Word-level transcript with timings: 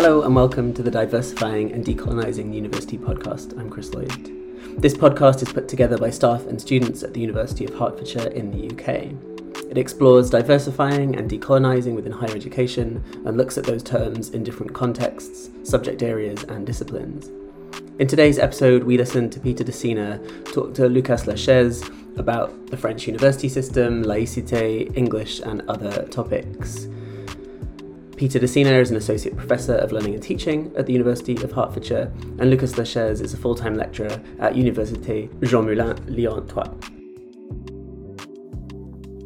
Hello 0.00 0.22
and 0.22 0.32
welcome 0.32 0.72
to 0.74 0.82
the 0.84 0.92
Diversifying 0.92 1.72
and 1.72 1.84
Decolonising 1.84 2.54
University 2.54 2.96
podcast. 2.96 3.58
I'm 3.58 3.68
Chris 3.68 3.92
Lloyd. 3.92 4.30
This 4.80 4.94
podcast 4.94 5.42
is 5.42 5.52
put 5.52 5.66
together 5.66 5.98
by 5.98 6.08
staff 6.08 6.46
and 6.46 6.60
students 6.60 7.02
at 7.02 7.12
the 7.14 7.20
University 7.20 7.64
of 7.64 7.74
Hertfordshire 7.74 8.28
in 8.28 8.52
the 8.52 8.70
UK. 8.70 9.68
It 9.68 9.76
explores 9.76 10.30
diversifying 10.30 11.16
and 11.16 11.28
decolonising 11.28 11.96
within 11.96 12.12
higher 12.12 12.30
education 12.30 13.02
and 13.26 13.36
looks 13.36 13.58
at 13.58 13.64
those 13.64 13.82
terms 13.82 14.30
in 14.30 14.44
different 14.44 14.72
contexts, 14.72 15.50
subject 15.64 16.04
areas, 16.04 16.44
and 16.44 16.64
disciplines. 16.64 17.32
In 17.98 18.06
today's 18.06 18.38
episode, 18.38 18.84
we 18.84 18.96
listen 18.96 19.28
to 19.30 19.40
Peter 19.40 19.64
D'Sena 19.64 20.20
talk 20.44 20.74
to 20.74 20.88
Lucas 20.88 21.24
Lachaise 21.24 21.82
about 22.16 22.68
the 22.68 22.76
French 22.76 23.08
university 23.08 23.48
system, 23.48 24.04
laïcité, 24.04 24.96
English, 24.96 25.40
and 25.40 25.62
other 25.68 26.04
topics. 26.04 26.86
Peter 28.18 28.40
D'Sena 28.40 28.72
is 28.72 28.90
an 28.90 28.96
Associate 28.96 29.36
Professor 29.36 29.76
of 29.76 29.92
Learning 29.92 30.12
and 30.12 30.20
Teaching 30.20 30.72
at 30.76 30.86
the 30.86 30.92
University 30.92 31.36
of 31.36 31.52
Hertfordshire, 31.52 32.12
and 32.40 32.50
Lucas 32.50 32.76
Lachaise 32.76 33.20
is 33.20 33.32
a 33.32 33.36
full 33.36 33.54
time 33.54 33.76
lecturer 33.76 34.20
at 34.40 34.54
Université 34.54 35.30
Jean 35.44 35.64
Moulin 35.64 35.96
Lyon 36.08 36.44
3. 36.48 36.64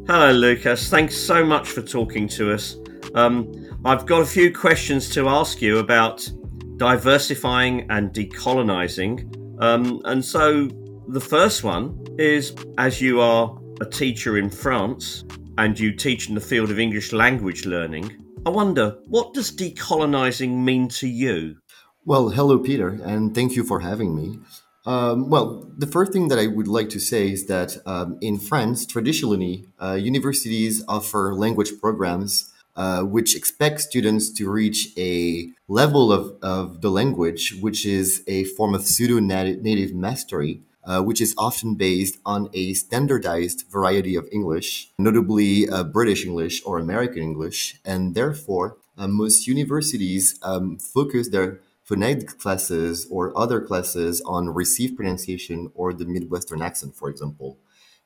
Hello, 0.05 0.31
Lucas. 0.31 0.89
Thanks 0.89 1.17
so 1.17 1.43
much 1.43 1.69
for 1.69 1.81
talking 1.81 2.27
to 2.27 2.53
us. 2.53 2.77
Um, 3.15 3.51
I've 3.83 4.05
got 4.05 4.21
a 4.21 4.27
few 4.27 4.53
questions 4.53 5.09
to 5.15 5.27
ask 5.27 5.59
you 5.59 5.79
about 5.79 6.31
diversifying 6.77 7.87
and 7.89 8.13
decolonising. 8.13 9.59
Um, 9.59 10.03
and 10.05 10.23
so 10.23 10.67
the 11.07 11.21
first 11.21 11.63
one 11.63 11.99
is 12.19 12.55
as 12.77 13.01
you 13.01 13.21
are 13.21 13.59
a 13.81 13.85
teacher 13.87 14.37
in 14.37 14.51
France 14.51 15.25
and 15.57 15.79
you 15.79 15.95
teach 15.95 16.29
in 16.29 16.35
the 16.35 16.41
field 16.41 16.69
of 16.69 16.77
English 16.77 17.11
language 17.11 17.65
learning, 17.65 18.23
I 18.45 18.49
wonder, 18.49 18.97
what 19.07 19.33
does 19.33 19.51
decolonising 19.51 20.63
mean 20.63 20.89
to 20.89 21.07
you? 21.07 21.57
Well, 22.05 22.29
hello, 22.29 22.59
Peter, 22.59 22.89
and 22.89 23.33
thank 23.33 23.55
you 23.55 23.63
for 23.63 23.79
having 23.79 24.13
me. 24.15 24.39
Um, 24.85 25.29
well, 25.29 25.71
the 25.77 25.87
first 25.87 26.11
thing 26.11 26.27
that 26.27 26.37
I 26.37 26.47
would 26.47 26.67
like 26.67 26.89
to 26.89 26.99
say 26.99 27.31
is 27.31 27.45
that 27.47 27.77
um, 27.85 28.17
in 28.19 28.37
France, 28.37 28.85
traditionally, 28.85 29.65
uh, 29.81 29.93
universities 29.93 30.83
offer 30.89 31.33
language 31.33 31.71
programs 31.79 32.53
uh, 32.75 33.03
which 33.03 33.35
expect 33.35 33.79
students 33.79 34.31
to 34.33 34.49
reach 34.49 34.89
a 34.97 35.47
level 35.67 36.11
of, 36.11 36.35
of 36.41 36.81
the 36.81 36.89
language, 36.89 37.55
which 37.61 37.85
is 37.85 38.23
a 38.27 38.43
form 38.43 38.73
of 38.73 38.83
pseudo 38.83 39.19
native 39.19 39.93
mastery 39.93 40.61
uh, 40.85 41.01
which 41.01 41.21
is 41.21 41.33
often 41.37 41.75
based 41.75 42.17
on 42.25 42.49
a 42.53 42.73
standardized 42.73 43.65
variety 43.69 44.15
of 44.15 44.27
English, 44.31 44.91
notably 44.97 45.69
uh, 45.69 45.83
British 45.83 46.25
English 46.25 46.61
or 46.65 46.77
American 46.77 47.21
English, 47.21 47.79
and 47.85 48.15
therefore 48.15 48.77
uh, 48.97 49.07
most 49.07 49.47
universities 49.47 50.39
um, 50.43 50.77
focus 50.77 51.29
their 51.29 51.59
phonetic 51.83 52.37
classes 52.39 53.07
or 53.11 53.37
other 53.37 53.59
classes 53.59 54.21
on 54.21 54.49
received 54.49 54.95
pronunciation 54.95 55.71
or 55.73 55.93
the 55.93 56.05
Midwestern 56.05 56.61
accent, 56.61 56.95
for 56.95 57.09
example. 57.09 57.57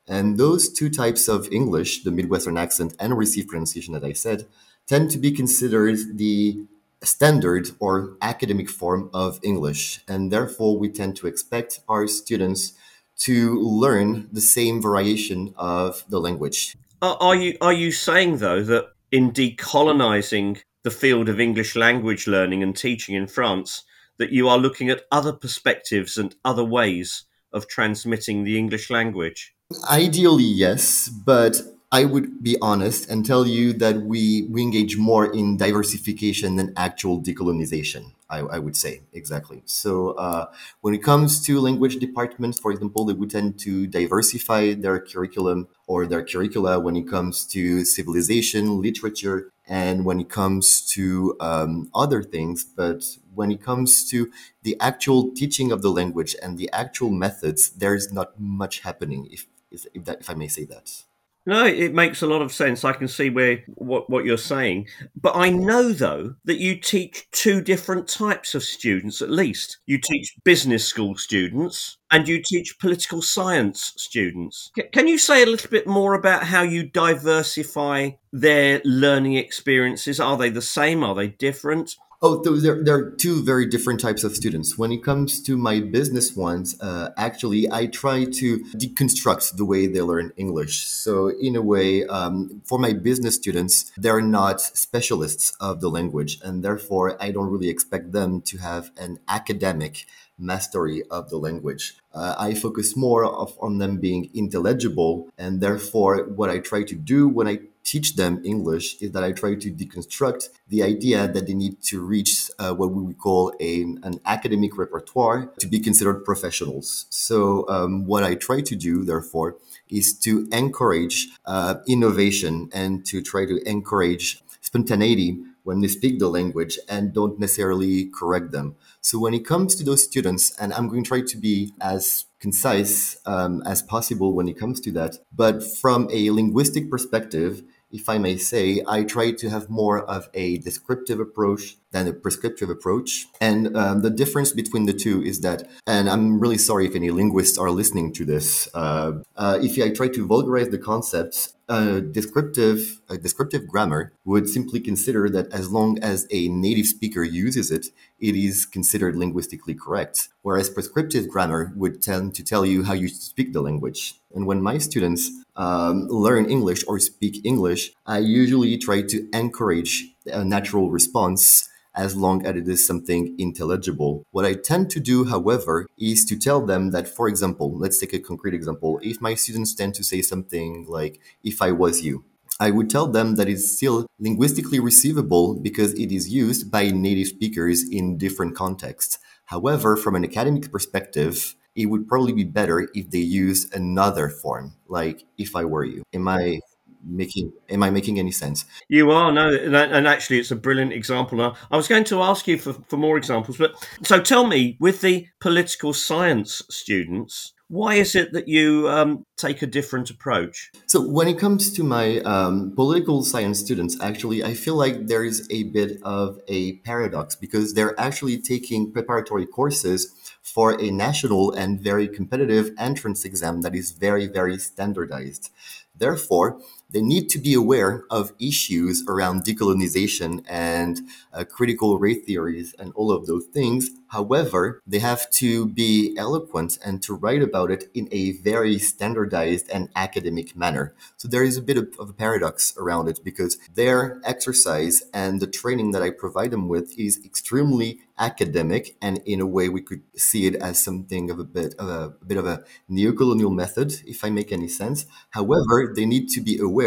And 0.06 0.38
those 0.38 0.72
two 0.72 0.88
types 0.88 1.28
of 1.28 1.52
English, 1.52 2.02
the 2.02 2.10
Midwestern 2.10 2.56
accent 2.56 2.94
and 2.98 3.16
received 3.16 3.48
pronunciation, 3.48 3.94
as 3.94 4.02
I 4.02 4.12
said, 4.12 4.46
tend 4.86 5.10
to 5.10 5.18
be 5.18 5.30
considered 5.30 5.98
the 6.16 6.64
standard 7.02 7.70
or 7.78 8.16
academic 8.20 8.68
form 8.68 9.10
of 9.12 9.38
English. 9.42 10.00
And 10.08 10.32
therefore, 10.32 10.78
we 10.78 10.88
tend 10.88 11.16
to 11.16 11.26
expect 11.26 11.80
our 11.88 12.06
students 12.06 12.72
to 13.18 13.60
learn 13.60 14.28
the 14.32 14.40
same 14.40 14.80
variation 14.80 15.54
of 15.56 16.04
the 16.08 16.20
language. 16.20 16.76
Are 17.02 17.34
you, 17.36 17.56
are 17.60 17.72
you 17.72 17.92
saying, 17.92 18.38
though, 18.38 18.62
that 18.62 18.88
in 19.10 19.32
decolonizing 19.32 20.60
the 20.84 20.90
field 20.90 21.28
of 21.28 21.40
English 21.40 21.76
language 21.76 22.26
learning 22.26 22.62
and 22.62 22.76
teaching 22.76 23.14
in 23.14 23.26
France, 23.26 23.84
that 24.18 24.30
you 24.30 24.48
are 24.48 24.58
looking 24.58 24.90
at 24.90 25.02
other 25.12 25.32
perspectives 25.32 26.16
and 26.16 26.34
other 26.44 26.64
ways 26.64 27.24
of 27.52 27.68
transmitting 27.68 28.44
the 28.44 28.58
English 28.58 28.90
language? 28.90 29.54
Ideally, 29.90 30.44
yes, 30.44 31.08
but 31.08 31.60
I 31.90 32.04
would 32.04 32.42
be 32.42 32.58
honest 32.60 33.08
and 33.08 33.24
tell 33.24 33.46
you 33.46 33.72
that 33.74 34.02
we, 34.02 34.46
we 34.50 34.60
engage 34.62 34.98
more 34.98 35.24
in 35.32 35.56
diversification 35.56 36.56
than 36.56 36.74
actual 36.76 37.18
decolonization, 37.18 38.12
I, 38.28 38.40
I 38.40 38.58
would 38.58 38.76
say, 38.76 39.00
exactly. 39.14 39.62
So 39.64 40.10
uh, 40.10 40.50
when 40.82 40.92
it 40.92 41.02
comes 41.02 41.40
to 41.46 41.58
language 41.60 41.96
departments, 41.96 42.60
for 42.60 42.72
example, 42.72 43.06
they 43.06 43.14
would 43.14 43.30
tend 43.30 43.58
to 43.60 43.86
diversify 43.86 44.74
their 44.74 45.00
curriculum 45.00 45.68
or 45.86 46.06
their 46.06 46.22
curricula 46.22 46.78
when 46.78 46.94
it 46.94 47.08
comes 47.08 47.46
to 47.46 47.86
civilization, 47.86 48.82
literature, 48.82 49.50
and 49.66 50.04
when 50.04 50.20
it 50.20 50.28
comes 50.28 50.82
to 50.90 51.36
um, 51.40 51.90
other 51.94 52.22
things. 52.22 52.64
But 52.64 53.02
when 53.34 53.50
it 53.50 53.62
comes 53.62 54.06
to 54.10 54.30
the 54.62 54.76
actual 54.78 55.30
teaching 55.34 55.72
of 55.72 55.80
the 55.80 55.90
language 55.90 56.36
and 56.42 56.58
the 56.58 56.70
actual 56.70 57.08
methods, 57.08 57.70
there's 57.70 58.12
not 58.12 58.38
much 58.38 58.80
happening, 58.80 59.26
if, 59.30 59.46
if, 59.70 60.04
that, 60.04 60.20
if 60.20 60.28
I 60.28 60.34
may 60.34 60.48
say 60.48 60.64
that. 60.64 61.04
No, 61.48 61.64
it 61.64 61.94
makes 61.94 62.20
a 62.20 62.26
lot 62.26 62.42
of 62.42 62.52
sense. 62.52 62.84
I 62.84 62.92
can 62.92 63.08
see 63.08 63.30
where 63.30 63.64
what, 63.68 64.10
what 64.10 64.26
you're 64.26 64.36
saying. 64.36 64.86
But 65.18 65.34
I 65.34 65.48
know 65.48 65.92
though 65.92 66.34
that 66.44 66.58
you 66.58 66.76
teach 66.76 67.26
two 67.30 67.62
different 67.62 68.06
types 68.06 68.54
of 68.54 68.62
students 68.62 69.22
at 69.22 69.30
least. 69.30 69.78
You 69.86 69.98
teach 69.98 70.34
business 70.44 70.84
school 70.84 71.16
students 71.16 71.96
and 72.10 72.28
you 72.28 72.42
teach 72.44 72.78
political 72.78 73.22
science 73.22 73.94
students. 73.96 74.70
Can 74.92 75.08
you 75.08 75.16
say 75.16 75.42
a 75.42 75.46
little 75.46 75.70
bit 75.70 75.86
more 75.86 76.12
about 76.12 76.42
how 76.42 76.60
you 76.60 76.82
diversify 76.82 78.10
their 78.30 78.82
learning 78.84 79.36
experiences? 79.36 80.20
Are 80.20 80.36
they 80.36 80.50
the 80.50 80.60
same? 80.60 81.02
Are 81.02 81.14
they 81.14 81.28
different? 81.28 81.96
Oh, 82.20 82.42
there, 82.42 82.82
there 82.82 82.96
are 82.96 83.10
two 83.10 83.44
very 83.44 83.64
different 83.64 84.00
types 84.00 84.24
of 84.24 84.34
students. 84.34 84.76
When 84.76 84.90
it 84.90 85.04
comes 85.04 85.40
to 85.42 85.56
my 85.56 85.78
business 85.78 86.34
ones, 86.34 86.74
uh, 86.80 87.10
actually, 87.16 87.70
I 87.70 87.86
try 87.86 88.24
to 88.24 88.58
deconstruct 88.74 89.56
the 89.56 89.64
way 89.64 89.86
they 89.86 90.02
learn 90.02 90.32
English. 90.36 90.80
So, 90.80 91.28
in 91.28 91.54
a 91.54 91.62
way, 91.62 92.04
um, 92.06 92.60
for 92.64 92.76
my 92.76 92.92
business 92.92 93.36
students, 93.36 93.92
they're 93.96 94.20
not 94.20 94.60
specialists 94.60 95.52
of 95.60 95.80
the 95.80 95.88
language, 95.88 96.40
and 96.42 96.64
therefore, 96.64 97.16
I 97.22 97.30
don't 97.30 97.50
really 97.50 97.68
expect 97.68 98.10
them 98.10 98.40
to 98.50 98.58
have 98.58 98.90
an 98.96 99.20
academic 99.28 100.04
mastery 100.36 101.04
of 101.12 101.30
the 101.30 101.36
language. 101.36 101.98
Uh, 102.12 102.34
I 102.36 102.54
focus 102.54 102.96
more 102.96 103.24
of, 103.24 103.56
on 103.60 103.78
them 103.78 103.98
being 103.98 104.28
intelligible, 104.34 105.28
and 105.38 105.60
therefore, 105.60 106.24
what 106.24 106.50
I 106.50 106.58
try 106.58 106.82
to 106.82 106.96
do 106.96 107.28
when 107.28 107.46
I 107.46 107.60
teach 107.88 108.16
them 108.16 108.42
English 108.44 108.86
is 109.00 109.12
that 109.12 109.24
I 109.24 109.32
try 109.32 109.54
to 109.54 109.68
deconstruct 109.72 110.50
the 110.68 110.82
idea 110.82 111.26
that 111.26 111.46
they 111.46 111.54
need 111.54 111.82
to 111.84 112.04
reach 112.04 112.50
uh, 112.58 112.74
what 112.74 112.90
we 112.92 113.00
would 113.02 113.18
call 113.18 113.54
a, 113.60 113.82
an 114.08 114.20
academic 114.26 114.76
repertoire 114.76 115.46
to 115.58 115.66
be 115.66 115.80
considered 115.80 116.22
professionals. 116.30 117.06
So, 117.08 117.66
um, 117.68 118.04
what 118.04 118.22
I 118.24 118.34
try 118.34 118.60
to 118.60 118.76
do, 118.76 119.04
therefore, 119.04 119.56
is 119.88 120.06
to 120.24 120.46
encourage 120.52 121.28
uh, 121.46 121.76
innovation 121.86 122.68
and 122.72 123.06
to 123.06 123.22
try 123.22 123.46
to 123.46 123.56
encourage 123.66 124.42
spontaneity 124.60 125.38
when 125.68 125.80
they 125.80 125.88
speak 125.88 126.18
the 126.18 126.28
language 126.28 126.78
and 126.88 127.12
don't 127.12 127.38
necessarily 127.38 128.06
correct 128.06 128.52
them. 128.52 128.74
So 129.00 129.18
when 129.18 129.34
it 129.34 129.44
comes 129.44 129.74
to 129.76 129.84
those 129.84 130.02
students, 130.04 130.44
and 130.58 130.72
I'm 130.72 130.88
going 130.88 131.04
to 131.04 131.08
try 131.08 131.20
to 131.20 131.36
be 131.36 131.72
as 131.80 132.24
concise 132.40 133.18
um, 133.26 133.62
as 133.66 133.82
possible 133.82 134.32
when 134.32 134.48
it 134.48 134.58
comes 134.58 134.80
to 134.80 134.90
that, 134.92 135.18
but 135.34 135.62
from 135.62 136.08
a 136.10 136.30
linguistic 136.30 136.90
perspective, 136.90 137.62
if 137.90 138.08
I 138.08 138.18
may 138.18 138.36
say, 138.36 138.82
I 138.86 139.04
try 139.04 139.32
to 139.32 139.50
have 139.50 139.70
more 139.70 140.04
of 140.04 140.28
a 140.34 140.58
descriptive 140.58 141.20
approach 141.20 141.76
than 141.90 142.06
a 142.06 142.12
prescriptive 142.12 142.70
approach. 142.70 143.26
And 143.40 143.76
um, 143.76 144.02
the 144.02 144.10
difference 144.10 144.52
between 144.52 144.86
the 144.86 144.92
two 144.92 145.22
is 145.22 145.40
that, 145.40 145.68
and 145.86 146.08
I'm 146.08 146.40
really 146.40 146.58
sorry 146.58 146.86
if 146.86 146.94
any 146.94 147.10
linguists 147.10 147.58
are 147.58 147.70
listening 147.70 148.12
to 148.14 148.24
this, 148.24 148.68
uh, 148.74 149.12
uh, 149.36 149.58
if 149.62 149.82
I 149.82 149.90
try 149.90 150.08
to 150.08 150.26
vulgarize 150.26 150.70
the 150.70 150.78
concepts, 150.78 151.54
descriptive 151.68 153.00
a 153.08 153.18
descriptive 153.18 153.66
grammar 153.68 154.12
would 154.24 154.48
simply 154.48 154.80
consider 154.80 155.28
that 155.28 155.52
as 155.52 155.70
long 155.70 155.98
as 155.98 156.26
a 156.30 156.48
native 156.48 156.86
speaker 156.86 157.22
uses 157.22 157.70
it, 157.70 157.86
it 158.18 158.34
is 158.34 158.64
considered 158.64 159.16
linguistically 159.16 159.74
correct. 159.74 160.28
Whereas 160.42 160.70
prescriptive 160.70 161.28
grammar 161.28 161.72
would 161.76 162.00
tend 162.00 162.34
to 162.36 162.44
tell 162.44 162.64
you 162.64 162.84
how 162.84 162.94
you 162.94 163.08
speak 163.08 163.52
the 163.52 163.60
language. 163.60 164.14
And 164.34 164.46
when 164.46 164.62
my 164.62 164.78
students 164.78 165.30
um, 165.56 166.08
learn 166.08 166.50
English 166.50 166.84
or 166.86 166.98
speak 166.98 167.44
English, 167.44 167.92
I 168.06 168.18
usually 168.18 168.78
try 168.78 169.02
to 169.02 169.28
encourage 169.32 170.14
a 170.26 170.44
natural 170.44 170.90
response 170.90 171.68
as 171.98 172.16
long 172.16 172.46
as 172.46 172.54
it 172.56 172.68
is 172.68 172.86
something 172.86 173.34
intelligible. 173.38 174.24
What 174.30 174.44
I 174.44 174.54
tend 174.54 174.88
to 174.90 175.00
do, 175.00 175.24
however, 175.24 175.88
is 175.98 176.24
to 176.26 176.38
tell 176.38 176.64
them 176.64 176.92
that, 176.92 177.08
for 177.08 177.28
example, 177.28 177.76
let's 177.76 177.98
take 177.98 178.14
a 178.14 178.20
concrete 178.20 178.54
example. 178.54 179.00
If 179.02 179.20
my 179.20 179.34
students 179.34 179.74
tend 179.74 179.94
to 179.96 180.04
say 180.04 180.22
something 180.22 180.86
like, 180.88 181.20
if 181.42 181.60
I 181.60 181.72
was 181.72 182.02
you, 182.02 182.24
I 182.60 182.70
would 182.70 182.88
tell 182.88 183.08
them 183.08 183.34
that 183.34 183.48
it's 183.48 183.76
still 183.76 184.06
linguistically 184.18 184.80
receivable 184.80 185.54
because 185.54 185.92
it 185.94 186.10
is 186.12 186.32
used 186.32 186.70
by 186.70 186.90
native 186.90 187.28
speakers 187.28 187.88
in 187.88 188.16
different 188.16 188.54
contexts. 188.54 189.18
However, 189.46 189.96
from 189.96 190.14
an 190.14 190.24
academic 190.24 190.70
perspective, 190.70 191.56
it 191.74 191.86
would 191.86 192.08
probably 192.08 192.32
be 192.32 192.44
better 192.44 192.88
if 192.94 193.10
they 193.10 193.18
used 193.18 193.72
another 193.74 194.28
form, 194.28 194.74
like 194.88 195.24
if 195.36 195.54
I 195.54 195.64
were 195.64 195.84
you. 195.84 196.02
Am 196.12 196.26
I 196.26 196.60
making 197.08 197.52
am 197.68 197.82
I 197.82 197.90
making 197.90 198.18
any 198.18 198.32
sense? 198.32 198.64
You 198.88 199.10
are 199.10 199.32
no, 199.32 199.48
and 199.48 200.06
actually, 200.06 200.38
it's 200.38 200.50
a 200.50 200.56
brilliant 200.56 200.92
example. 200.92 201.38
Now, 201.38 201.54
I 201.70 201.76
was 201.76 201.88
going 201.88 202.04
to 202.04 202.22
ask 202.22 202.46
you 202.46 202.58
for, 202.58 202.74
for 202.88 202.96
more 202.96 203.16
examples, 203.16 203.56
but 203.56 203.72
so 204.02 204.20
tell 204.20 204.46
me, 204.46 204.76
with 204.80 205.00
the 205.00 205.28
political 205.40 205.92
science 205.92 206.62
students, 206.70 207.54
why 207.68 207.94
is 207.94 208.14
it 208.14 208.32
that 208.32 208.48
you 208.48 208.88
um, 208.88 209.26
take 209.36 209.60
a 209.60 209.66
different 209.66 210.08
approach? 210.08 210.70
So, 210.86 211.06
when 211.06 211.28
it 211.28 211.38
comes 211.38 211.70
to 211.74 211.84
my 211.84 212.20
um, 212.20 212.72
political 212.74 213.22
science 213.22 213.60
students, 213.60 214.00
actually, 214.00 214.42
I 214.42 214.54
feel 214.54 214.74
like 214.74 215.06
there 215.06 215.22
is 215.22 215.46
a 215.50 215.64
bit 215.64 215.98
of 216.02 216.38
a 216.48 216.78
paradox 216.78 217.36
because 217.36 217.74
they're 217.74 217.98
actually 218.00 218.38
taking 218.40 218.90
preparatory 218.90 219.44
courses 219.44 220.14
for 220.42 220.80
a 220.80 220.90
national 220.90 221.52
and 221.52 221.78
very 221.78 222.08
competitive 222.08 222.70
entrance 222.78 223.26
exam 223.26 223.60
that 223.60 223.74
is 223.74 223.90
very, 223.90 224.26
very 224.26 224.56
standardized. 224.56 225.50
Therefore, 225.94 226.60
they 226.90 227.02
need 227.02 227.28
to 227.30 227.38
be 227.38 227.54
aware 227.54 228.04
of 228.10 228.32
issues 228.38 229.04
around 229.06 229.44
decolonization 229.44 230.42
and 230.48 231.00
uh, 231.32 231.44
critical 231.44 231.98
race 231.98 232.24
theories 232.24 232.74
and 232.78 232.92
all 232.94 233.12
of 233.12 233.26
those 233.26 233.44
things. 233.46 233.90
However, 234.08 234.82
they 234.86 235.00
have 235.00 235.30
to 235.32 235.66
be 235.66 236.16
eloquent 236.16 236.78
and 236.84 237.02
to 237.02 237.14
write 237.14 237.42
about 237.42 237.70
it 237.70 237.90
in 237.92 238.08
a 238.10 238.32
very 238.32 238.78
standardized 238.78 239.68
and 239.70 239.90
academic 239.94 240.56
manner. 240.56 240.94
So 241.16 241.28
there 241.28 241.44
is 241.44 241.58
a 241.58 241.62
bit 241.62 241.76
of, 241.76 241.88
of 241.98 242.08
a 242.08 242.14
paradox 242.14 242.74
around 242.78 243.08
it 243.08 243.20
because 243.22 243.58
their 243.74 244.20
exercise 244.24 245.02
and 245.12 245.40
the 245.40 245.46
training 245.46 245.90
that 245.92 246.02
I 246.02 246.10
provide 246.10 246.50
them 246.50 246.68
with 246.68 246.98
is 246.98 247.20
extremely 247.24 248.00
academic 248.18 248.96
and 249.00 249.20
in 249.24 249.40
a 249.40 249.46
way 249.46 249.68
we 249.68 249.80
could 249.80 250.02
see 250.16 250.46
it 250.46 250.56
as 250.56 250.82
something 250.82 251.30
of 251.30 251.38
a 251.38 251.44
bit 251.44 251.74
of 251.78 251.88
a, 251.88 252.14
a 252.20 252.24
bit 252.24 252.36
of 252.36 252.46
a 252.46 252.64
neocolonial 252.90 253.54
method 253.54 253.94
if 254.06 254.24
i 254.24 254.30
make 254.30 254.50
any 254.50 254.66
sense 254.68 255.06
however 255.30 255.92
they 255.94 256.04
need 256.04 256.28
to 256.28 256.40
be 256.40 256.58
aware 256.58 256.77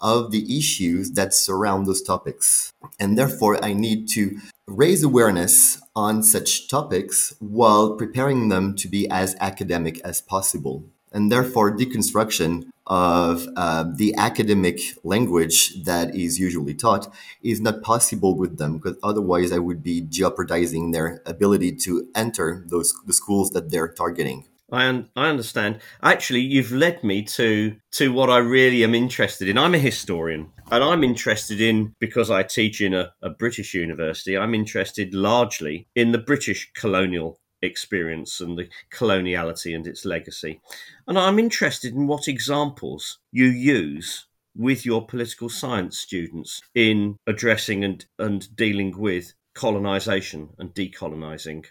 of 0.00 0.30
the 0.30 0.58
issues 0.58 1.12
that 1.12 1.34
surround 1.34 1.86
those 1.86 2.02
topics 2.02 2.72
and 2.98 3.18
therefore 3.18 3.62
i 3.64 3.72
need 3.72 4.08
to 4.08 4.38
raise 4.66 5.02
awareness 5.02 5.80
on 5.94 6.22
such 6.22 6.68
topics 6.68 7.34
while 7.40 7.96
preparing 7.96 8.48
them 8.48 8.74
to 8.74 8.88
be 8.88 9.08
as 9.10 9.36
academic 9.40 10.00
as 10.00 10.20
possible 10.20 10.84
and 11.12 11.30
therefore 11.30 11.76
deconstruction 11.76 12.64
of 12.86 13.48
uh, 13.56 13.84
the 13.96 14.14
academic 14.16 14.80
language 15.04 15.82
that 15.84 16.14
is 16.14 16.38
usually 16.38 16.74
taught 16.74 17.12
is 17.42 17.60
not 17.60 17.82
possible 17.82 18.36
with 18.36 18.58
them 18.58 18.78
because 18.78 18.96
otherwise 19.02 19.52
I 19.52 19.58
would 19.58 19.82
be 19.82 20.00
jeopardizing 20.00 20.90
their 20.90 21.22
ability 21.24 21.76
to 21.84 22.08
enter 22.14 22.64
those 22.66 22.92
the 23.06 23.12
schools 23.12 23.50
that 23.50 23.70
they're 23.70 23.88
targeting. 23.88 24.46
I, 24.72 24.86
un- 24.86 25.10
I 25.14 25.28
understand. 25.28 25.80
Actually, 26.02 26.40
you've 26.40 26.72
led 26.72 27.04
me 27.04 27.22
to 27.24 27.76
to 27.92 28.12
what 28.12 28.30
I 28.30 28.38
really 28.38 28.82
am 28.82 28.94
interested 28.94 29.48
in. 29.48 29.58
I'm 29.58 29.74
a 29.74 29.78
historian, 29.78 30.50
and 30.70 30.82
I'm 30.82 31.04
interested 31.04 31.60
in 31.60 31.94
because 32.00 32.30
I 32.30 32.42
teach 32.42 32.80
in 32.80 32.94
a, 32.94 33.12
a 33.22 33.28
British 33.28 33.74
university. 33.74 34.36
I'm 34.36 34.54
interested 34.54 35.12
largely 35.12 35.88
in 35.94 36.12
the 36.12 36.18
British 36.18 36.72
colonial 36.74 37.38
experience 37.60 38.40
and 38.40 38.58
the 38.58 38.68
coloniality 38.90 39.74
and 39.76 39.86
its 39.86 40.04
legacy. 40.04 40.60
And 41.06 41.18
I'm 41.18 41.38
interested 41.38 41.94
in 41.94 42.06
what 42.06 42.26
examples 42.26 43.18
you 43.30 43.46
use 43.46 44.26
with 44.56 44.84
your 44.84 45.06
political 45.06 45.48
science 45.48 45.98
students 45.98 46.60
in 46.74 47.16
addressing 47.26 47.84
and, 47.84 48.04
and 48.18 48.54
dealing 48.56 48.98
with 48.98 49.34
colonization 49.54 50.50
and 50.58 50.74
decolonizing. 50.74 51.66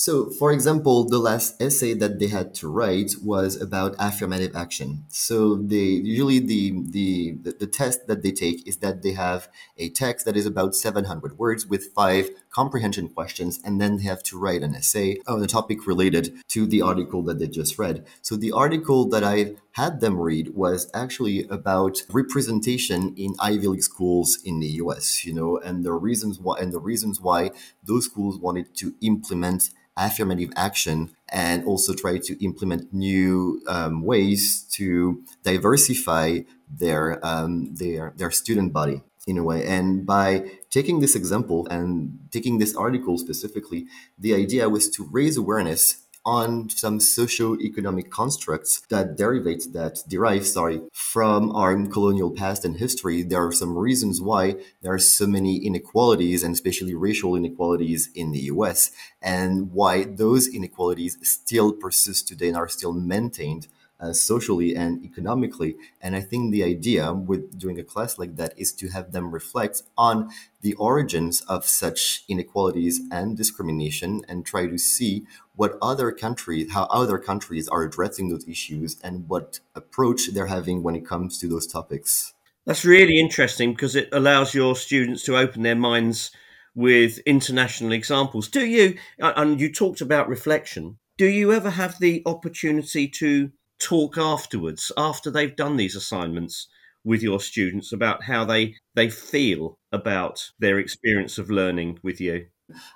So, 0.00 0.30
for 0.30 0.50
example, 0.50 1.04
the 1.04 1.18
last 1.18 1.60
essay 1.60 1.92
that 1.92 2.18
they 2.18 2.28
had 2.28 2.54
to 2.54 2.68
write 2.68 3.16
was 3.22 3.60
about 3.60 3.96
affirmative 3.98 4.56
action. 4.56 5.04
So, 5.08 5.56
they 5.56 5.88
usually 6.14 6.38
the, 6.38 6.72
the 6.88 7.52
the 7.52 7.66
test 7.66 8.06
that 8.06 8.22
they 8.22 8.32
take 8.32 8.66
is 8.66 8.78
that 8.78 9.02
they 9.02 9.12
have 9.12 9.50
a 9.76 9.90
text 9.90 10.24
that 10.24 10.38
is 10.38 10.46
about 10.46 10.74
700 10.74 11.36
words 11.38 11.66
with 11.66 11.92
five 11.92 12.30
comprehension 12.48 13.10
questions, 13.10 13.60
and 13.62 13.78
then 13.78 13.98
they 13.98 14.04
have 14.04 14.22
to 14.22 14.38
write 14.38 14.62
an 14.62 14.74
essay 14.74 15.18
on 15.26 15.42
a 15.42 15.46
topic 15.46 15.86
related 15.86 16.32
to 16.48 16.66
the 16.66 16.80
article 16.80 17.22
that 17.24 17.38
they 17.38 17.46
just 17.46 17.78
read. 17.78 18.06
So, 18.22 18.36
the 18.36 18.52
article 18.52 19.06
that 19.10 19.22
I 19.22 19.56
had 19.72 20.00
them 20.00 20.18
read 20.18 20.54
was 20.54 20.90
actually 20.94 21.46
about 21.48 22.02
representation 22.08 23.14
in 23.18 23.34
Ivy 23.38 23.66
League 23.66 23.82
schools 23.82 24.38
in 24.46 24.60
the 24.60 24.72
US, 24.84 25.26
you 25.26 25.34
know, 25.34 25.58
and 25.58 25.84
the 25.84 25.92
reasons 25.92 26.40
why 26.40 26.56
and 26.58 26.72
the 26.72 26.80
reasons 26.80 27.20
why 27.20 27.50
those 27.84 28.06
schools 28.06 28.38
wanted 28.38 28.74
to 28.76 28.94
implement 29.02 29.68
affirmative 30.06 30.50
action 30.56 31.10
and 31.28 31.64
also 31.64 31.94
try 31.94 32.18
to 32.18 32.44
implement 32.44 32.92
new 32.92 33.60
um, 33.68 34.02
ways 34.02 34.66
to 34.72 35.22
diversify 35.44 36.40
their 36.68 37.24
um, 37.24 37.74
their 37.74 38.12
their 38.16 38.30
student 38.30 38.72
body 38.72 39.02
in 39.26 39.36
a 39.38 39.44
way. 39.44 39.66
And 39.66 40.06
by 40.06 40.50
taking 40.70 41.00
this 41.00 41.14
example 41.14 41.66
and 41.68 42.18
taking 42.30 42.58
this 42.58 42.74
article 42.74 43.18
specifically, 43.18 43.86
the 44.18 44.34
idea 44.34 44.68
was 44.68 44.88
to 44.90 45.08
raise 45.10 45.36
awareness 45.36 46.06
on 46.24 46.68
some 46.70 47.00
socio-economic 47.00 48.10
constructs 48.10 48.82
that 48.90 49.16
derivates 49.16 49.72
that 49.72 50.02
derive 50.08 50.46
sorry 50.46 50.80
from 50.92 51.50
our 51.54 51.86
colonial 51.86 52.30
past 52.30 52.64
and 52.64 52.76
history. 52.76 53.22
There 53.22 53.46
are 53.46 53.52
some 53.52 53.76
reasons 53.76 54.20
why 54.20 54.56
there 54.82 54.92
are 54.92 54.98
so 54.98 55.26
many 55.26 55.56
inequalities 55.58 56.42
and 56.42 56.52
especially 56.52 56.94
racial 56.94 57.36
inequalities 57.36 58.10
in 58.14 58.32
the 58.32 58.40
US 58.54 58.90
and 59.22 59.72
why 59.72 60.04
those 60.04 60.46
inequalities 60.46 61.16
still 61.22 61.72
persist 61.72 62.28
today 62.28 62.48
and 62.48 62.56
are 62.56 62.68
still 62.68 62.92
maintained 62.92 63.68
uh, 64.00 64.12
socially 64.12 64.74
and 64.74 65.04
economically. 65.04 65.76
And 66.00 66.16
I 66.16 66.20
think 66.20 66.52
the 66.52 66.64
idea 66.64 67.12
with 67.12 67.58
doing 67.58 67.78
a 67.78 67.84
class 67.84 68.18
like 68.18 68.36
that 68.36 68.54
is 68.56 68.72
to 68.74 68.88
have 68.88 69.12
them 69.12 69.30
reflect 69.30 69.82
on 69.96 70.30
the 70.62 70.74
origins 70.74 71.42
of 71.42 71.66
such 71.66 72.24
inequalities 72.28 73.00
and 73.10 73.36
discrimination 73.36 74.22
and 74.28 74.44
try 74.44 74.66
to 74.66 74.78
see 74.78 75.26
what 75.56 75.76
other 75.82 76.12
countries, 76.12 76.72
how 76.72 76.84
other 76.84 77.18
countries 77.18 77.68
are 77.68 77.82
addressing 77.82 78.28
those 78.28 78.48
issues 78.48 78.98
and 79.02 79.28
what 79.28 79.60
approach 79.74 80.28
they're 80.32 80.46
having 80.46 80.82
when 80.82 80.96
it 80.96 81.06
comes 81.06 81.38
to 81.38 81.48
those 81.48 81.66
topics. 81.66 82.32
That's 82.66 82.84
really 82.84 83.18
interesting 83.18 83.72
because 83.72 83.96
it 83.96 84.08
allows 84.12 84.54
your 84.54 84.76
students 84.76 85.24
to 85.24 85.36
open 85.36 85.62
their 85.62 85.74
minds 85.76 86.30
with 86.74 87.18
international 87.20 87.92
examples. 87.92 88.48
Do 88.48 88.64
you, 88.64 88.96
and 89.18 89.60
you 89.60 89.72
talked 89.72 90.00
about 90.00 90.28
reflection, 90.28 90.98
do 91.18 91.26
you 91.26 91.52
ever 91.52 91.70
have 91.70 91.98
the 91.98 92.22
opportunity 92.26 93.08
to 93.08 93.50
talk 93.80 94.16
afterwards, 94.16 94.92
after 94.96 95.30
they've 95.30 95.56
done 95.56 95.76
these 95.76 95.96
assignments 95.96 96.68
with 97.02 97.22
your 97.22 97.40
students 97.40 97.92
about 97.92 98.24
how 98.24 98.44
they, 98.44 98.76
they 98.94 99.08
feel 99.08 99.78
about 99.90 100.50
their 100.58 100.78
experience 100.78 101.38
of 101.38 101.50
learning 101.50 101.98
with 102.02 102.20
you? 102.20 102.46